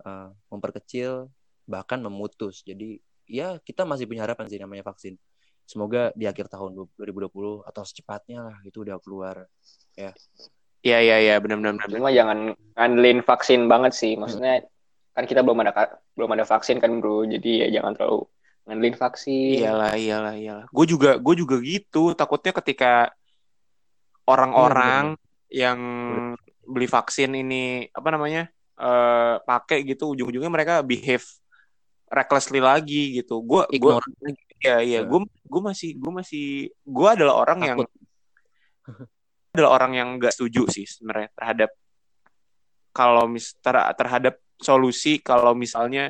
eh, 0.05 0.29
memperkecil 0.51 1.29
bahkan 1.69 1.99
memutus. 2.03 2.65
Jadi 2.67 2.99
ya 3.27 3.57
kita 3.63 3.87
masih 3.87 4.05
punya 4.05 4.23
harapan 4.27 4.45
sih 4.49 4.59
namanya 4.59 4.83
vaksin. 4.87 5.15
Semoga 5.63 6.11
di 6.11 6.27
akhir 6.27 6.51
tahun 6.51 6.75
2020 6.99 7.63
atau 7.63 7.83
secepatnya 7.87 8.43
lah 8.43 8.57
itu 8.67 8.83
udah 8.83 8.99
keluar. 8.99 9.47
Iya 9.95 10.11
iya 10.83 11.17
iya 11.23 11.35
benar-benar 11.39 11.79
benar. 11.79 11.87
Cuma 11.87 12.11
jangan 12.11 12.51
ngandelin 12.75 13.23
vaksin 13.23 13.71
banget 13.71 13.95
sih. 13.95 14.19
Maksudnya 14.19 14.67
kan 15.15 15.23
kita 15.23 15.39
belum 15.39 15.63
ada 15.63 16.01
belum 16.19 16.35
ada 16.35 16.43
vaksin 16.43 16.83
kan 16.83 16.99
bro. 16.99 17.23
Jadi 17.23 17.63
ya 17.63 17.79
jangan 17.79 17.95
terlalu 17.95 18.27
ngandelin 18.67 18.97
vaksin. 18.99 19.63
Iyalah 19.63 19.95
iyalah 19.95 20.35
iyalah. 20.35 20.65
Gue 20.67 20.85
juga 20.87 21.15
gue 21.15 21.35
juga 21.39 21.55
gitu. 21.63 22.11
Takutnya 22.11 22.51
ketika 22.59 23.15
orang-orang 24.27 25.15
yang 25.47 25.79
beli 26.67 26.87
vaksin 26.87 27.31
ini 27.39 27.87
apa 27.91 28.09
namanya 28.11 28.51
eh 28.73 29.35
pakai 29.45 29.85
gitu 29.85 30.17
ujung-ujungnya 30.17 30.49
mereka 30.49 30.81
behave 30.81 31.23
recklessly 32.13 32.61
lagi 32.61 33.17
gitu. 33.17 33.41
Gue 33.41 33.65
gue 33.73 33.91
iya, 34.61 34.79
Ya. 34.79 35.01
gue 35.03 35.19
gue 35.25 35.61
masih 35.61 35.97
gue 35.97 36.11
masih 36.13 36.45
gue 36.85 37.09
adalah 37.09 37.35
orang 37.41 37.59
yang 37.65 37.77
Takut. 37.81 37.89
adalah 39.53 39.71
orang 39.77 39.91
yang 39.93 40.07
nggak 40.17 40.33
setuju 40.33 40.65
sih 40.71 40.85
sebenarnya 40.89 41.29
terhadap 41.37 41.69
kalau 42.89 43.29
mis 43.29 43.53
ter- 43.61 43.93
terhadap 43.97 44.37
solusi 44.57 45.21
kalau 45.21 45.53
misalnya 45.53 46.09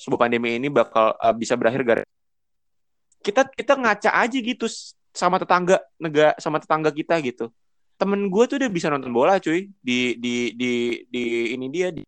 sebuah 0.00 0.26
pandemi 0.26 0.58
ini 0.58 0.66
bakal 0.66 1.14
uh, 1.14 1.30
bisa 1.30 1.54
berakhir 1.54 1.82
gara 1.86 2.02
kita 3.22 3.46
kita 3.54 3.78
ngaca 3.78 4.10
aja 4.18 4.34
gitu 4.34 4.66
sama 5.14 5.38
tetangga 5.38 5.78
negara 5.94 6.34
sama 6.42 6.58
tetangga 6.58 6.90
kita 6.90 7.22
gitu 7.22 7.54
temen 7.94 8.26
gue 8.26 8.44
tuh 8.50 8.58
udah 8.58 8.70
bisa 8.72 8.90
nonton 8.90 9.14
bola 9.14 9.38
cuy 9.38 9.70
di 9.78 10.18
di 10.18 10.50
di 10.58 10.72
di 11.06 11.22
ini 11.54 11.66
dia 11.70 11.94
di 11.94 12.02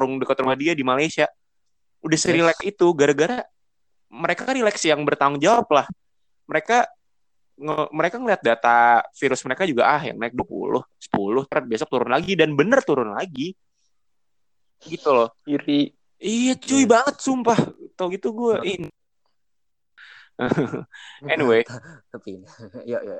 warung 0.00 0.16
dekat 0.16 0.36
rumah 0.40 0.56
dia 0.56 0.72
di 0.72 0.80
Malaysia 0.80 1.28
udah 2.08 2.18
serileks 2.18 2.62
itu 2.64 2.86
gara-gara 2.96 3.44
mereka 4.08 4.48
relax 4.48 4.80
yang 4.82 5.04
bertanggung 5.04 5.38
jawab 5.38 5.68
lah. 5.68 5.86
Mereka 6.48 6.88
nge- 7.60 7.90
mereka 7.92 8.16
ngeliat 8.16 8.40
data 8.40 9.04
virus 9.12 9.44
mereka 9.44 9.68
juga 9.68 9.84
ah 9.84 10.00
yang 10.00 10.16
naik 10.16 10.32
20 10.32 10.80
10 11.12 11.44
ntar 11.44 11.60
besok 11.68 11.92
turun 11.92 12.08
lagi. 12.08 12.32
Dan 12.32 12.56
bener 12.56 12.80
turun 12.80 13.12
lagi. 13.12 13.52
Gitu 14.80 15.10
loh. 15.12 15.28
Iri. 15.44 15.92
iya 16.18 16.56
cuy 16.58 16.82
Yes. 16.82 16.90
banget 16.90 17.16
sumpah. 17.20 17.58
Tau 17.94 18.08
gitu 18.10 18.32
gue 18.32 18.54
in. 18.64 18.82
Anyway. 21.34 21.62
Tapi 22.14 22.42
ya 22.86 22.98
ya. 23.08 23.18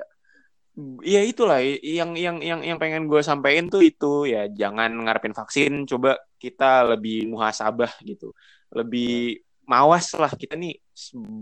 Ya 1.03 1.21
itulah. 1.23 1.59
Yang 1.63 2.11
yang 2.19 2.37
yang 2.39 2.59
yang 2.63 2.77
pengen 2.81 3.05
gue 3.05 3.21
sampaikan 3.23 3.67
tuh 3.67 3.83
itu. 3.83 4.27
Ya 4.29 4.47
jangan 4.49 4.89
ngarepin 5.05 5.35
vaksin. 5.35 5.85
Coba 5.85 6.19
kita 6.39 6.87
lebih 6.95 7.27
muhasabah 7.29 7.91
gitu. 8.03 8.31
Lebih 8.71 9.43
mawas 9.67 10.11
lah 10.17 10.31
kita 10.33 10.55
nih. 10.55 10.79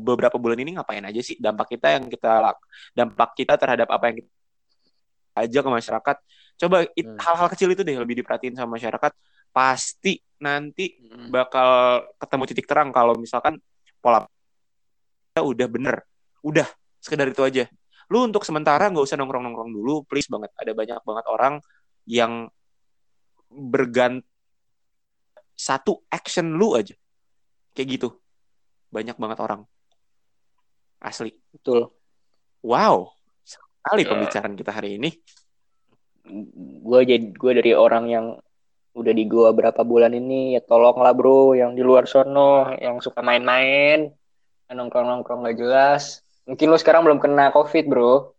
Beberapa 0.04 0.36
bulan 0.36 0.60
ini 0.62 0.76
ngapain 0.78 1.04
aja 1.06 1.21
sih? 1.23 1.38
Dampak 1.39 1.78
kita 1.78 1.97
yang 1.97 2.06
kita 2.10 2.54
dampak 2.93 3.30
kita 3.38 3.54
terhadap 3.56 3.88
apa 3.89 4.04
yang 4.12 4.15
kita 4.23 4.32
aja 5.38 5.60
ke 5.62 5.69
masyarakat. 5.69 6.17
Coba 6.58 6.78
Hmm. 6.89 7.17
hal-hal 7.21 7.47
kecil 7.54 7.69
itu 7.71 7.82
deh 7.86 7.97
lebih 7.97 8.26
diperhatiin 8.26 8.58
sama 8.58 8.82
masyarakat. 8.82 9.12
Pasti 9.54 10.17
nanti 10.41 10.97
Hmm. 10.97 11.30
bakal 11.30 12.02
ketemu 12.17 12.43
titik 12.50 12.65
terang 12.65 12.89
kalau 12.89 13.13
misalkan 13.17 13.62
pola 14.02 14.26
udah 15.38 15.67
bener. 15.69 16.02
Udah 16.41 16.65
sekedar 16.97 17.30
itu 17.30 17.45
aja 17.45 17.69
lu 18.07 18.23
untuk 18.23 18.47
sementara 18.47 18.87
nggak 18.87 19.03
usah 19.03 19.19
nongkrong 19.19 19.43
nongkrong 19.43 19.71
dulu 19.71 20.07
please 20.07 20.31
banget. 20.31 20.51
Ada 20.55 20.71
banyak 20.71 20.99
banget 21.03 21.25
orang 21.27 21.53
yang 22.07 22.47
berganti 23.51 24.23
satu 25.57 26.05
action 26.13 26.53
lu 26.55 26.77
aja. 26.77 26.93
Kayak 27.73 27.87
gitu. 27.97 28.09
Banyak 28.93 29.17
banget 29.17 29.39
orang. 29.41 29.61
Asli. 31.01 31.33
Betul. 31.51 31.89
Wow. 32.61 33.11
Sekali 33.41 34.05
Ya. 34.05 34.09
pembicaraan 34.13 34.53
kita 34.53 34.71
hari 34.71 35.01
ini. 35.01 35.09
Gue 36.83 37.01
jadi 37.03 37.25
gue 37.33 37.51
dari 37.57 37.73
orang 37.73 38.05
yang 38.07 38.25
udah 38.97 39.13
di 39.13 39.29
gua 39.29 39.53
berapa 39.53 39.85
bulan 39.85 40.09
ini 40.17 40.57
ya 40.57 40.61
tolonglah 40.65 41.13
bro 41.13 41.53
yang 41.53 41.77
di 41.77 41.85
luar 41.85 42.09
sono 42.09 42.73
yang 42.81 42.97
suka 42.97 43.21
main-main. 43.21 44.09
Nongkrong-nongkrong 44.67 45.47
gak 45.47 45.57
jelas 45.61 46.26
mungkin 46.47 46.67
lu 46.71 46.77
sekarang 46.79 47.03
belum 47.03 47.19
kena 47.19 47.51
covid 47.51 47.86
bro. 47.86 48.31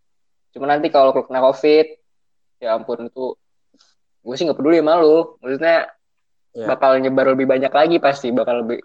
Cuma 0.57 0.65
nanti 0.67 0.89
kalau 0.89 1.13
lu 1.13 1.23
kena 1.23 1.45
covid 1.45 1.87
ya 2.59 2.75
ampun 2.75 3.07
itu 3.07 3.37
gue 4.19 4.35
sih 4.35 4.43
nggak 4.43 4.59
peduli 4.59 4.83
sama 4.83 4.99
lu 4.99 5.39
maksudnya 5.39 5.87
Ya. 6.57 6.65
bakal 6.65 6.97
nyebar 6.99 7.29
lebih 7.37 7.45
banyak 7.45 7.71
lagi 7.71 7.97
pasti 8.03 8.33
bakal 8.35 8.65
lebih 8.67 8.81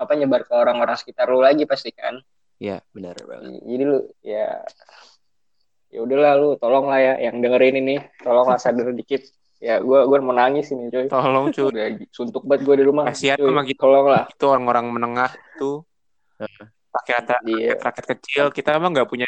apa 0.00 0.18
nyebar 0.18 0.40
ke 0.42 0.50
orang-orang 0.56 0.96
sekitar 0.98 1.28
lu 1.30 1.38
lagi 1.44 1.62
pasti 1.68 1.92
kan? 1.94 2.18
Ya 2.58 2.80
benar 2.96 3.14
banget 3.22 3.60
jadi 3.60 3.82
lu 3.86 3.98
ya 4.24 4.64
ya 5.94 5.98
udahlah 6.02 6.32
lu 6.40 6.48
tolong 6.58 6.90
lah 6.90 6.98
ya 6.98 7.14
yang 7.28 7.38
dengerin 7.44 7.76
ini. 7.78 8.00
Tolonglah 8.18 8.58
sadar 8.58 8.90
dikit. 8.96 9.20
Ya 9.62 9.78
gue 9.84 10.00
gue 10.10 10.18
mau 10.24 10.34
nangis 10.34 10.72
ini 10.74 10.90
coy 10.90 11.06
tolong 11.06 11.52
cuy. 11.54 11.70
Udah 11.70 11.86
suntuk 12.10 12.42
banget 12.48 12.66
gue 12.66 12.74
di 12.82 12.84
rumah 12.88 13.04
Kasihan 13.12 13.38
sama 13.38 13.62
kita. 13.62 13.78
tolong 13.84 14.06
lah 14.10 14.24
itu 14.26 14.44
orang-orang 14.50 14.86
menengah 14.90 15.30
tuh 15.60 15.84
rakyat 16.94 17.24
Iya. 17.42 17.74
rakyat 17.82 18.06
kecil 18.16 18.44
kita 18.54 18.78
emang 18.78 18.94
nggak 18.94 19.10
punya 19.10 19.26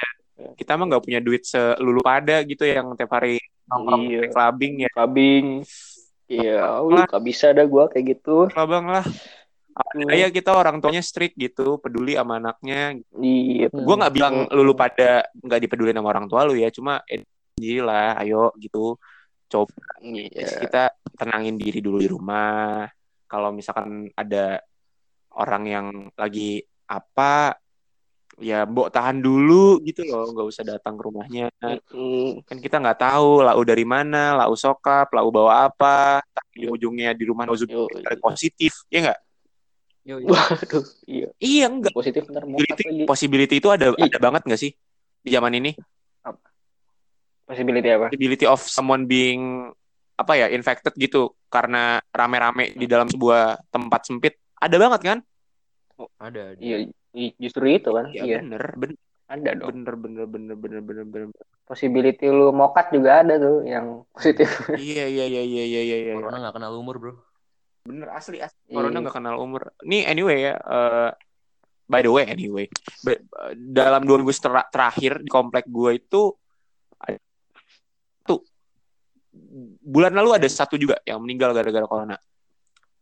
kita 0.55 0.77
emang 0.79 0.93
nggak 0.93 1.05
punya 1.05 1.21
duit 1.21 1.43
selulu 1.43 2.01
pada 2.05 2.45
gitu 2.47 2.63
yang 2.63 2.95
tiap 2.95 3.11
hari 3.19 3.43
nongkrong 3.67 4.05
Iya. 4.07 4.21
di 4.23 4.29
clubbing 4.31 4.75
ya. 4.87 4.91
Kabing 4.95 5.47
iya 6.27 6.83
lu 6.83 6.99
gak 7.07 7.23
bisa 7.23 7.55
dah 7.55 7.67
gue 7.67 7.85
kayak 7.91 8.07
gitu. 8.19 8.51
Clubbing 8.51 8.87
lah. 8.91 9.07
Hmm. 9.77 10.09
ya 10.09 10.33
kita 10.33 10.57
orang 10.57 10.81
tuanya 10.81 11.05
strict 11.05 11.37
gitu 11.37 11.77
peduli 11.77 12.17
sama 12.17 12.41
anaknya. 12.41 12.97
Iya 13.21 13.69
gue 13.69 13.97
nggak 14.01 14.15
bilang 14.15 14.49
lulu 14.49 14.73
pada 14.73 15.27
nggak 15.37 15.61
dipeduli 15.61 15.93
sama 15.93 16.09
orang 16.09 16.27
tua 16.31 16.49
lu 16.49 16.57
ya 16.57 16.73
cuma 16.73 17.05
eh, 17.05 17.27
lah 17.83 18.17
ayo 18.23 18.55
gitu. 18.57 18.97
Coba 19.47 19.71
iya. 20.03 20.59
kita 20.59 20.83
tenangin 21.15 21.61
diri 21.61 21.79
dulu 21.85 22.01
di 22.01 22.09
rumah. 22.09 22.89
Kalau 23.27 23.51
misalkan 23.53 24.11
ada 24.17 24.63
orang 25.37 25.65
yang 25.69 25.87
lagi 26.17 26.65
apa 26.87 27.59
ya 28.37 28.69
mbok 28.69 28.93
tahan 28.93 29.25
dulu 29.25 29.81
gitu 29.81 30.05
loh 30.05 30.29
nggak 30.29 30.47
usah 30.49 30.65
datang 30.65 30.95
ke 31.01 31.03
rumahnya. 31.09 31.47
Mm, 31.93 32.45
kan 32.45 32.57
kita 32.61 32.77
nggak 32.81 33.01
tahu 33.01 33.41
lau 33.41 33.63
dari 33.65 33.85
mana 33.89 34.37
lau 34.37 34.53
sokap 34.53 35.09
lau 35.17 35.33
bawa 35.33 35.69
apa 35.73 36.21
tapi 36.21 36.69
ujungnya 36.69 37.17
di 37.17 37.25
rumah 37.25 37.49
nozul 37.49 37.69
yo, 37.69 37.89
positif 38.21 38.85
ya 38.93 39.09
nggak? 39.09 39.21
Yo, 40.07 40.23
yo. 40.23 40.31
waduh 40.31 40.85
iya. 41.09 41.29
Iya 41.41 41.67
enggak 41.67 41.93
positif 41.97 42.23
ntar 42.29 42.45
mau 42.47 42.61
possibility, 42.61 43.05
possibility 43.09 43.55
itu 43.59 43.69
ada 43.73 43.91
Ih. 43.97 44.07
ada 44.07 44.19
banget 44.21 44.43
nggak 44.47 44.61
sih 44.61 44.71
di 45.25 45.31
zaman 45.33 45.57
ini? 45.57 45.73
Possibility 47.47 47.89
apa? 47.95 48.07
Possibility 48.11 48.45
of 48.47 48.61
someone 48.67 49.07
being 49.07 49.71
apa 50.17 50.33
ya 50.35 50.47
infected 50.51 50.93
gitu 50.99 51.37
karena 51.47 52.03
rame-rame 52.11 52.75
di 52.75 52.87
dalam 52.89 53.07
sebuah 53.07 53.71
tempat 53.71 54.01
sempit. 54.09 54.35
Ada 54.57 54.77
banget 54.77 55.01
kan 55.05 55.19
ada 56.21 56.41
ada. 56.53 56.61
iya 56.61 56.93
justru 57.41 57.65
itu 57.73 57.89
kan 57.89 58.13
ya 58.13 58.23
iya. 58.29 58.45
bener 58.45 58.65
bener 58.77 58.97
ada 59.27 59.51
dong. 59.59 59.83
bener 59.83 59.95
bener 59.99 60.25
bener 60.31 60.57
bener 60.57 60.81
bener 60.83 61.05
bener. 61.11 61.45
Possibility 61.67 62.31
lu 62.31 62.55
mokat 62.55 62.95
juga 62.95 63.27
ada 63.27 63.35
tuh 63.43 63.67
yang 63.67 64.07
positif. 64.15 64.47
Iya 64.79 65.11
iya 65.11 65.25
iya 65.27 65.43
iya 65.43 65.65
iya 65.67 65.83
iya 65.83 65.97
iya. 65.99 66.13
corona 66.15 66.39
nggak 66.47 66.55
kenal 66.55 66.73
umur 66.79 66.95
bro. 67.03 67.15
Bener 67.83 68.07
asli 68.15 68.39
asli. 68.39 68.55
Iya. 68.71 68.75
corona 68.79 69.03
nggak 69.03 69.17
kenal 69.19 69.37
umur. 69.43 69.75
Nih 69.83 70.07
anyway 70.07 70.47
ya 70.47 70.55
eh, 70.55 71.11
by 71.91 72.07
the 72.07 72.11
way 72.15 72.25
anyway. 72.31 72.71
Be- 73.03 73.27
dalam 73.59 74.07
dua 74.07 74.23
minggu 74.23 74.31
ter- 74.31 74.71
terakhir 74.71 75.13
di 75.27 75.31
komplek 75.31 75.67
gue 75.67 75.91
itu 75.99 76.23
ada 77.03 77.19
satu. 78.23 78.37
Bulan 79.83 80.15
lalu 80.15 80.39
ada 80.39 80.47
satu 80.47 80.79
juga 80.79 81.03
yang 81.03 81.19
meninggal 81.19 81.51
gara-gara 81.51 81.87
corona 81.91 82.17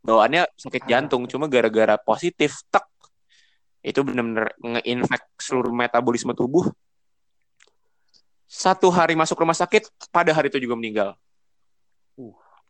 bawaannya 0.05 0.45
sakit 0.55 0.83
Ah. 0.85 0.88
jantung 0.97 1.25
cuma 1.25 1.49
gara-gara 1.49 1.97
positif 1.97 2.61
tek. 2.69 2.85
Itu 3.85 4.05
bener-bener 4.05 4.53
nge-infect 4.61 5.27
seluruh 5.40 5.73
metabolisme 5.73 6.33
tubuh. 6.33 6.69
Satu 8.45 8.93
hari 8.93 9.17
masuk 9.17 9.40
rumah 9.40 9.57
sakit 9.57 9.88
pada 10.12 10.31
hari 10.31 10.53
itu 10.53 10.61
juga 10.62 10.77
meninggal. 10.79 11.11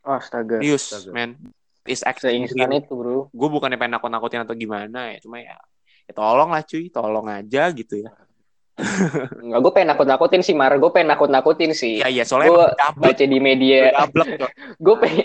Astaga 0.05 0.61
serius 0.61 1.09
man. 1.13 1.37
Is 1.85 2.01
actually 2.01 2.41
itu 2.49 2.93
bro. 2.97 3.29
Gue 3.29 3.49
bukannya 3.53 3.77
pengen 3.77 4.01
nakut-nakutin 4.01 4.45
atau 4.49 4.57
gimana 4.57 5.13
ya 5.13 5.19
cuma 5.21 5.37
ya, 5.37 5.57
ya 6.09 6.13
tolong 6.17 6.49
lah 6.49 6.65
cuy. 6.65 6.89
Tolong 6.89 7.27
aja 7.29 7.69
gitu 7.77 8.01
ya. 8.01 8.11
Enggak, 9.45 9.61
gue 9.63 9.73
pengen 9.77 9.89
nakut-nakutin 9.95 10.43
sih, 10.43 10.57
Mar. 10.57 10.75
Gue 10.83 10.91
pengen 10.91 11.15
nakut-nakutin 11.15 11.71
sih. 11.77 12.03
iya 12.03 12.11
iya 12.11 12.25
soalnya 12.27 12.51
Gue 12.51 12.67
baca 12.75 13.25
di 13.25 13.39
media, 13.39 13.95
gue 14.81 14.97
pengen. 15.03 15.25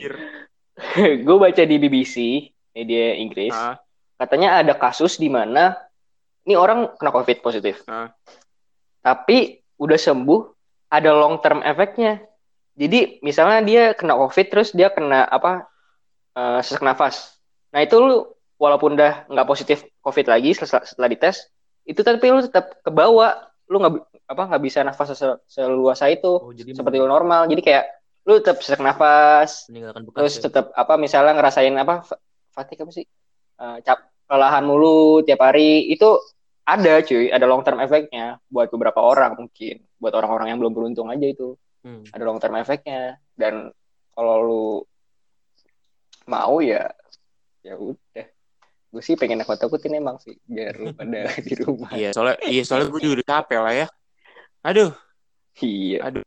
gue 1.26 1.38
baca 1.38 1.64
di 1.64 1.76
BBC, 1.76 2.16
media 2.76 3.16
Inggris. 3.20 3.54
Ah, 3.54 3.80
Katanya 4.20 4.60
ada 4.60 4.76
kasus 4.76 5.16
di 5.16 5.32
mana 5.32 5.80
ini 6.44 6.56
orang 6.56 6.96
kena 7.00 7.12
COVID 7.12 7.40
positif. 7.40 7.84
Ah. 7.88 8.12
Tapi 9.00 9.64
udah 9.80 9.96
sembuh, 9.96 10.42
ada 10.92 11.16
long 11.16 11.40
term 11.40 11.64
efeknya. 11.64 12.20
Jadi 12.80 13.20
misalnya 13.24 13.60
dia 13.64 13.84
kena 13.96 14.16
COVID 14.16 14.46
terus 14.52 14.72
dia 14.72 14.92
kena 14.92 15.28
apa 15.28 15.68
eh, 16.36 16.60
sesak 16.64 16.84
nafas. 16.84 17.40
Nah 17.72 17.84
itu 17.84 17.96
lu 18.00 18.28
walaupun 18.60 19.00
udah 19.00 19.28
nggak 19.32 19.48
positif 19.48 19.88
COVID 20.04 20.28
lagi 20.28 20.52
setelah, 20.52 20.84
setelah 20.84 21.08
dites, 21.12 21.48
itu 21.88 22.00
tapi 22.04 22.28
lu 22.28 22.44
tetap 22.44 22.80
kebawa, 22.84 23.52
lu 23.72 23.80
nggak 23.80 23.94
apa 24.30 24.44
nggak 24.52 24.64
bisa 24.64 24.80
nafas 24.84 25.16
se- 25.16 25.42
seluasa 25.48 26.06
itu 26.12 26.28
oh 26.28 26.52
jadi 26.52 26.76
seperti 26.76 27.00
lu 27.00 27.08
normal. 27.08 27.48
Jadi 27.48 27.62
kayak 27.64 27.99
lu 28.28 28.34
tetap 28.44 28.60
sesak 28.62 28.82
nafas, 28.84 29.68
meninggalkan 29.72 30.04
bekas 30.06 30.18
terus 30.20 30.34
ya? 30.38 30.42
tetap 30.50 30.66
apa 30.76 30.94
misalnya 31.00 31.34
ngerasain 31.40 31.76
apa 31.78 32.04
fa- 32.04 32.22
fatigue 32.54 32.84
apa 32.84 32.92
sih? 32.94 33.06
Eh, 33.60 33.78
cap 33.84 34.12
kelelahan 34.30 34.64
mulu 34.64 35.24
tiap 35.26 35.40
hari. 35.42 35.88
Itu 35.90 36.20
ada 36.68 37.02
cuy. 37.02 37.34
Ada 37.34 37.46
long 37.50 37.66
term 37.66 37.82
efeknya 37.82 38.38
buat 38.52 38.70
beberapa 38.70 39.02
orang 39.02 39.40
mungkin. 39.40 39.82
Buat 39.98 40.14
orang-orang 40.16 40.54
yang 40.54 40.60
belum 40.62 40.74
beruntung 40.76 41.10
aja 41.10 41.26
itu. 41.26 41.56
Hmm. 41.80 42.04
ada 42.12 42.24
long 42.28 42.44
term 42.44 42.60
efeknya 42.60 43.24
dan 43.40 43.72
kalau 44.12 44.36
lu 44.44 44.66
mau 46.28 46.60
ya 46.60 46.92
ya 47.64 47.80
udah. 47.80 48.28
Gue 48.90 49.02
sih 49.06 49.16
pengen 49.16 49.40
aku 49.46 49.54
takutin 49.54 49.96
emang 49.96 50.18
sih 50.20 50.36
biar 50.44 50.76
lu 50.76 50.92
pada 50.92 51.30
di 51.48 51.54
rumah. 51.56 51.94
Iya 51.94 52.12
soalnya 52.12 52.38
iya 52.52 52.62
soalnya 52.68 52.92
gue 52.92 53.00
juga 53.00 53.16
udah 53.22 53.28
capek 53.32 53.60
lah 53.64 53.74
ya. 53.74 53.88
Aduh. 54.66 54.92
Iya. 55.64 56.00
Aduh. 56.10 56.26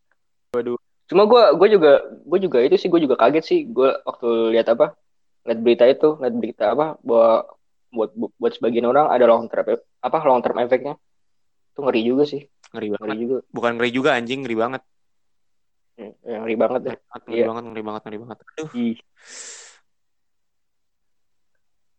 Waduh. 0.57 0.79
Cuma 1.13 1.29
gue 1.29 1.43
gue 1.61 1.69
juga 1.77 1.93
gue 2.25 2.39
juga 2.41 2.59
itu 2.65 2.77
sih 2.81 2.89
gue 2.89 3.01
juga 3.05 3.21
kaget 3.21 3.45
sih. 3.45 3.61
Gue 3.69 3.93
waktu 4.03 4.57
lihat 4.57 4.73
apa 4.73 4.97
lihat 5.45 5.59
berita 5.61 5.85
itu 5.85 6.17
lihat 6.19 6.35
berita 6.35 6.65
apa 6.73 6.97
bahwa 7.05 7.45
buat 7.93 8.11
buat 8.41 8.53
sebagian 8.57 8.89
orang 8.89 9.13
ada 9.13 9.29
long 9.29 9.45
term 9.53 9.77
apa 10.01 10.19
long 10.25 10.41
term 10.41 10.57
efeknya 10.65 10.97
itu 11.73 11.81
ngeri 11.85 12.01
juga 12.03 12.25
sih. 12.25 12.43
Ngeri 12.73 12.87
ngeri 12.89 13.01
banget 13.05 13.19
juga. 13.21 13.37
Bukan 13.53 13.71
ngeri 13.77 13.91
juga 13.93 14.11
anjing 14.17 14.41
ngeri 14.43 14.57
banget. 14.57 14.83
Ya, 16.01 16.37
ngeri 16.41 16.57
banget 16.57 16.81
deh 16.89 16.97
ngeri 16.97 17.37
Iya. 17.37 17.47
banget 17.53 17.63
ngeri 17.69 17.83
banget 17.85 18.03
ngeri 18.09 18.19
banget. 18.25 18.37
Aduh. 18.41 18.69
Ih, 18.73 18.97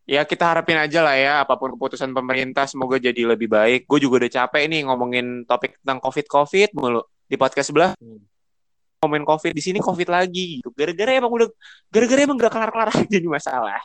ya 0.03 0.21
kita 0.27 0.43
harapin 0.51 0.75
aja 0.75 0.99
lah 0.99 1.15
ya 1.15 1.33
apa 1.47 1.55
pun 1.55 1.71
keputusan 1.77 2.11
pemerintah 2.11 2.67
semoga 2.67 2.97
jadi 2.99 3.23
lebih 3.23 3.47
baik. 3.47 3.85
Gue 3.87 4.01
juga 4.03 4.25
udah 4.25 4.31
capek 4.33 4.63
nih 4.67 4.81
ngomongin 4.89 5.45
topik 5.47 5.79
tentang 5.79 6.01
covid 6.03 6.25
covid 6.27 6.69
mulu 6.75 7.05
di 7.29 7.35
podcast 7.37 7.71
sebelah. 7.71 7.93
Hmm. 8.01 8.32
Ngomongin 9.03 9.27
covid 9.27 9.51
di 9.51 9.59
sini 9.59 9.83
covid 9.83 10.07
lagi 10.07 10.63
gitu. 10.63 10.71
Gara-gara 10.71 11.11
emang 11.11 11.29
udah 11.29 11.47
gara-gara 11.91 12.19
emang 12.23 12.39
gak 12.39 12.53
kelar-kelar 12.55 12.89
aja 13.03 13.17
nih 13.19 13.31
masalah. 13.31 13.81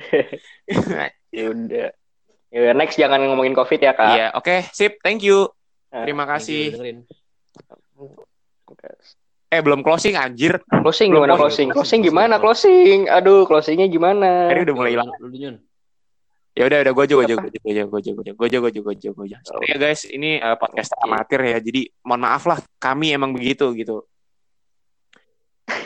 Ya 1.30 1.46
udah. 1.54 1.94
Ya 2.50 2.74
next 2.74 2.98
jangan 2.98 3.22
ngomongin 3.22 3.54
covid 3.54 3.78
ya 3.78 3.94
kak. 3.94 4.10
Iya 4.10 4.26
oke. 4.34 4.66
Sip 4.74 4.98
thank 5.06 5.22
you. 5.22 5.46
Nah, 5.94 6.02
terima 6.02 6.26
Thank 6.26 6.50
you 6.50 6.66
kasih. 6.66 6.66
dengerin. 6.74 6.98
eh 9.50 9.58
belum 9.62 9.82
closing 9.82 10.14
anjir. 10.14 10.58
Closing 10.66 11.10
Belum 11.10 11.26
gimana? 11.26 11.38
closing, 11.38 11.70
closing. 11.70 11.70
Closing, 11.70 11.70
closing 11.70 11.74
closing, 11.74 12.00
gimana? 12.06 12.34
closing. 12.38 13.06
closing. 13.06 13.14
Aduh 13.14 13.42
closingnya 13.46 13.86
gimana? 13.86 14.50
Tadi 14.50 14.62
udah 14.66 14.74
mulai 14.74 14.90
hilang. 14.94 15.10
Ya 16.58 16.66
udah 16.66 16.78
udah 16.82 16.92
gue 16.92 17.04
aja 17.06 17.14
gue 17.14 17.24
aja 17.30 17.34
Apa? 17.38 17.46
gue 17.46 17.50
aja 17.50 17.58
gue 17.62 17.70
aja 17.70 17.82
gue 17.86 17.98
aja 17.98 18.10
gue 18.10 18.24
aja 18.26 18.32
gue 18.34 18.46
aja 18.46 18.58
gue 18.58 18.68
aja 18.70 18.80
gue 18.82 18.92
aja 18.94 19.08
gue 19.14 19.24
aja 19.30 19.38
Sorry 19.46 19.66
ya 19.70 19.76
guys 19.78 20.00
ini 20.10 20.30
uh, 20.42 20.58
podcast 20.58 20.90
amatir 20.98 21.40
ya 21.46 21.58
jadi 21.62 21.80
mohon 22.02 22.20
maaf 22.26 22.42
lah 22.50 22.58
kami 22.82 23.14
emang 23.14 23.30
begitu 23.30 23.70
gitu 23.78 24.02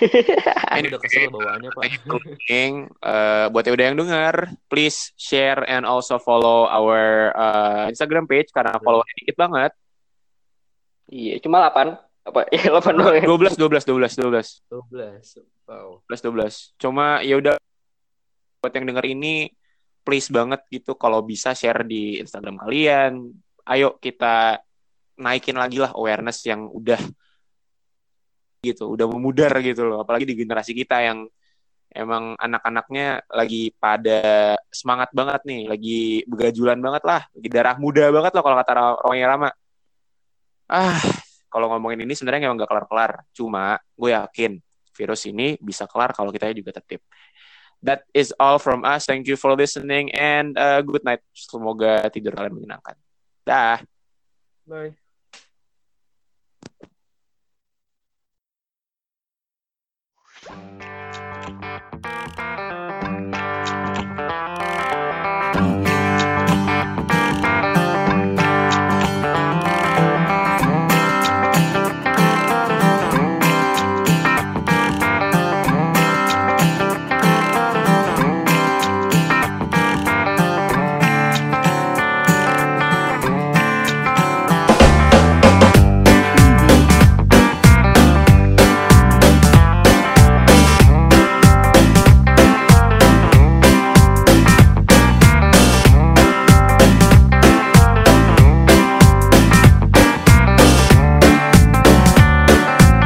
Ini 0.80 0.86
udah 0.90 1.00
kesel 1.02 1.30
bawaannya 1.30 1.70
pak. 1.72 1.82
Uh, 2.10 3.46
buat 3.50 3.64
yang 3.64 3.74
udah 3.74 3.86
yang 3.86 3.98
dengar, 3.98 4.34
please 4.68 5.14
share 5.18 5.62
and 5.66 5.86
also 5.86 6.18
follow 6.20 6.66
our 6.68 7.30
uh, 7.34 7.84
Instagram 7.90 8.28
page 8.28 8.50
karena 8.50 8.76
follow 8.82 9.02
dikit 9.20 9.36
banget. 9.38 9.72
Iya, 11.08 11.40
cuma 11.44 11.62
8. 11.68 11.94
Apa? 12.24 12.40
Iya, 12.56 12.72
8 12.72 12.96
doang. 12.96 13.14
ya. 13.20 13.24
12 13.28 13.60
12 13.60 13.84
12 13.84 14.16
12. 14.24 14.64
12. 14.72 15.68
Wow. 15.68 16.00
12 16.08 16.28
12. 16.32 16.80
Cuma 16.80 17.20
ya 17.20 17.36
udah 17.36 17.54
buat 18.64 18.72
yang 18.72 18.88
denger 18.88 19.04
ini 19.12 19.52
please 20.04 20.28
banget 20.32 20.60
gitu 20.68 20.96
kalau 20.96 21.24
bisa 21.24 21.52
share 21.52 21.84
di 21.84 22.20
Instagram 22.20 22.60
kalian. 22.60 23.32
Ayo 23.64 23.96
kita 24.00 24.60
naikin 25.16 25.56
lagi 25.56 25.80
lah 25.80 25.92
awareness 25.96 26.44
yang 26.44 26.68
udah 26.68 27.00
gitu, 28.64 28.96
udah 28.96 29.04
memudar 29.04 29.52
gitu 29.60 29.84
loh. 29.84 30.00
Apalagi 30.00 30.24
di 30.24 30.34
generasi 30.34 30.72
kita 30.72 31.04
yang 31.04 31.28
emang 31.94 32.34
anak-anaknya 32.40 33.22
lagi 33.30 33.70
pada 33.76 34.56
semangat 34.72 35.12
banget 35.12 35.40
nih, 35.46 35.62
lagi 35.68 36.00
begajulan 36.26 36.80
banget 36.80 37.02
lah, 37.06 37.22
lagi 37.30 37.48
darah 37.52 37.76
muda 37.78 38.08
banget 38.10 38.32
loh 38.34 38.42
kalau 38.42 38.56
kata 38.58 38.72
orang 39.04 39.18
yang 39.20 39.30
lama. 39.30 39.50
Ah, 40.66 40.98
kalau 41.52 41.70
ngomongin 41.70 42.02
ini 42.02 42.18
sebenarnya 42.18 42.50
emang 42.50 42.58
gak 42.58 42.72
kelar-kelar. 42.72 43.22
Cuma 43.30 43.78
gue 43.94 44.10
yakin 44.10 44.58
virus 44.94 45.22
ini 45.30 45.54
bisa 45.62 45.86
kelar 45.86 46.10
kalau 46.10 46.34
kita 46.34 46.50
juga 46.50 46.74
tertib. 46.74 47.04
That 47.84 48.08
is 48.16 48.32
all 48.40 48.56
from 48.56 48.82
us. 48.82 49.04
Thank 49.04 49.28
you 49.28 49.36
for 49.36 49.52
listening 49.52 50.08
and 50.16 50.56
uh, 50.56 50.80
good 50.80 51.04
night. 51.04 51.20
Semoga 51.36 52.08
tidur 52.08 52.32
kalian 52.32 52.56
menyenangkan. 52.56 52.96
Dah. 53.44 53.84
Bye. 54.64 55.03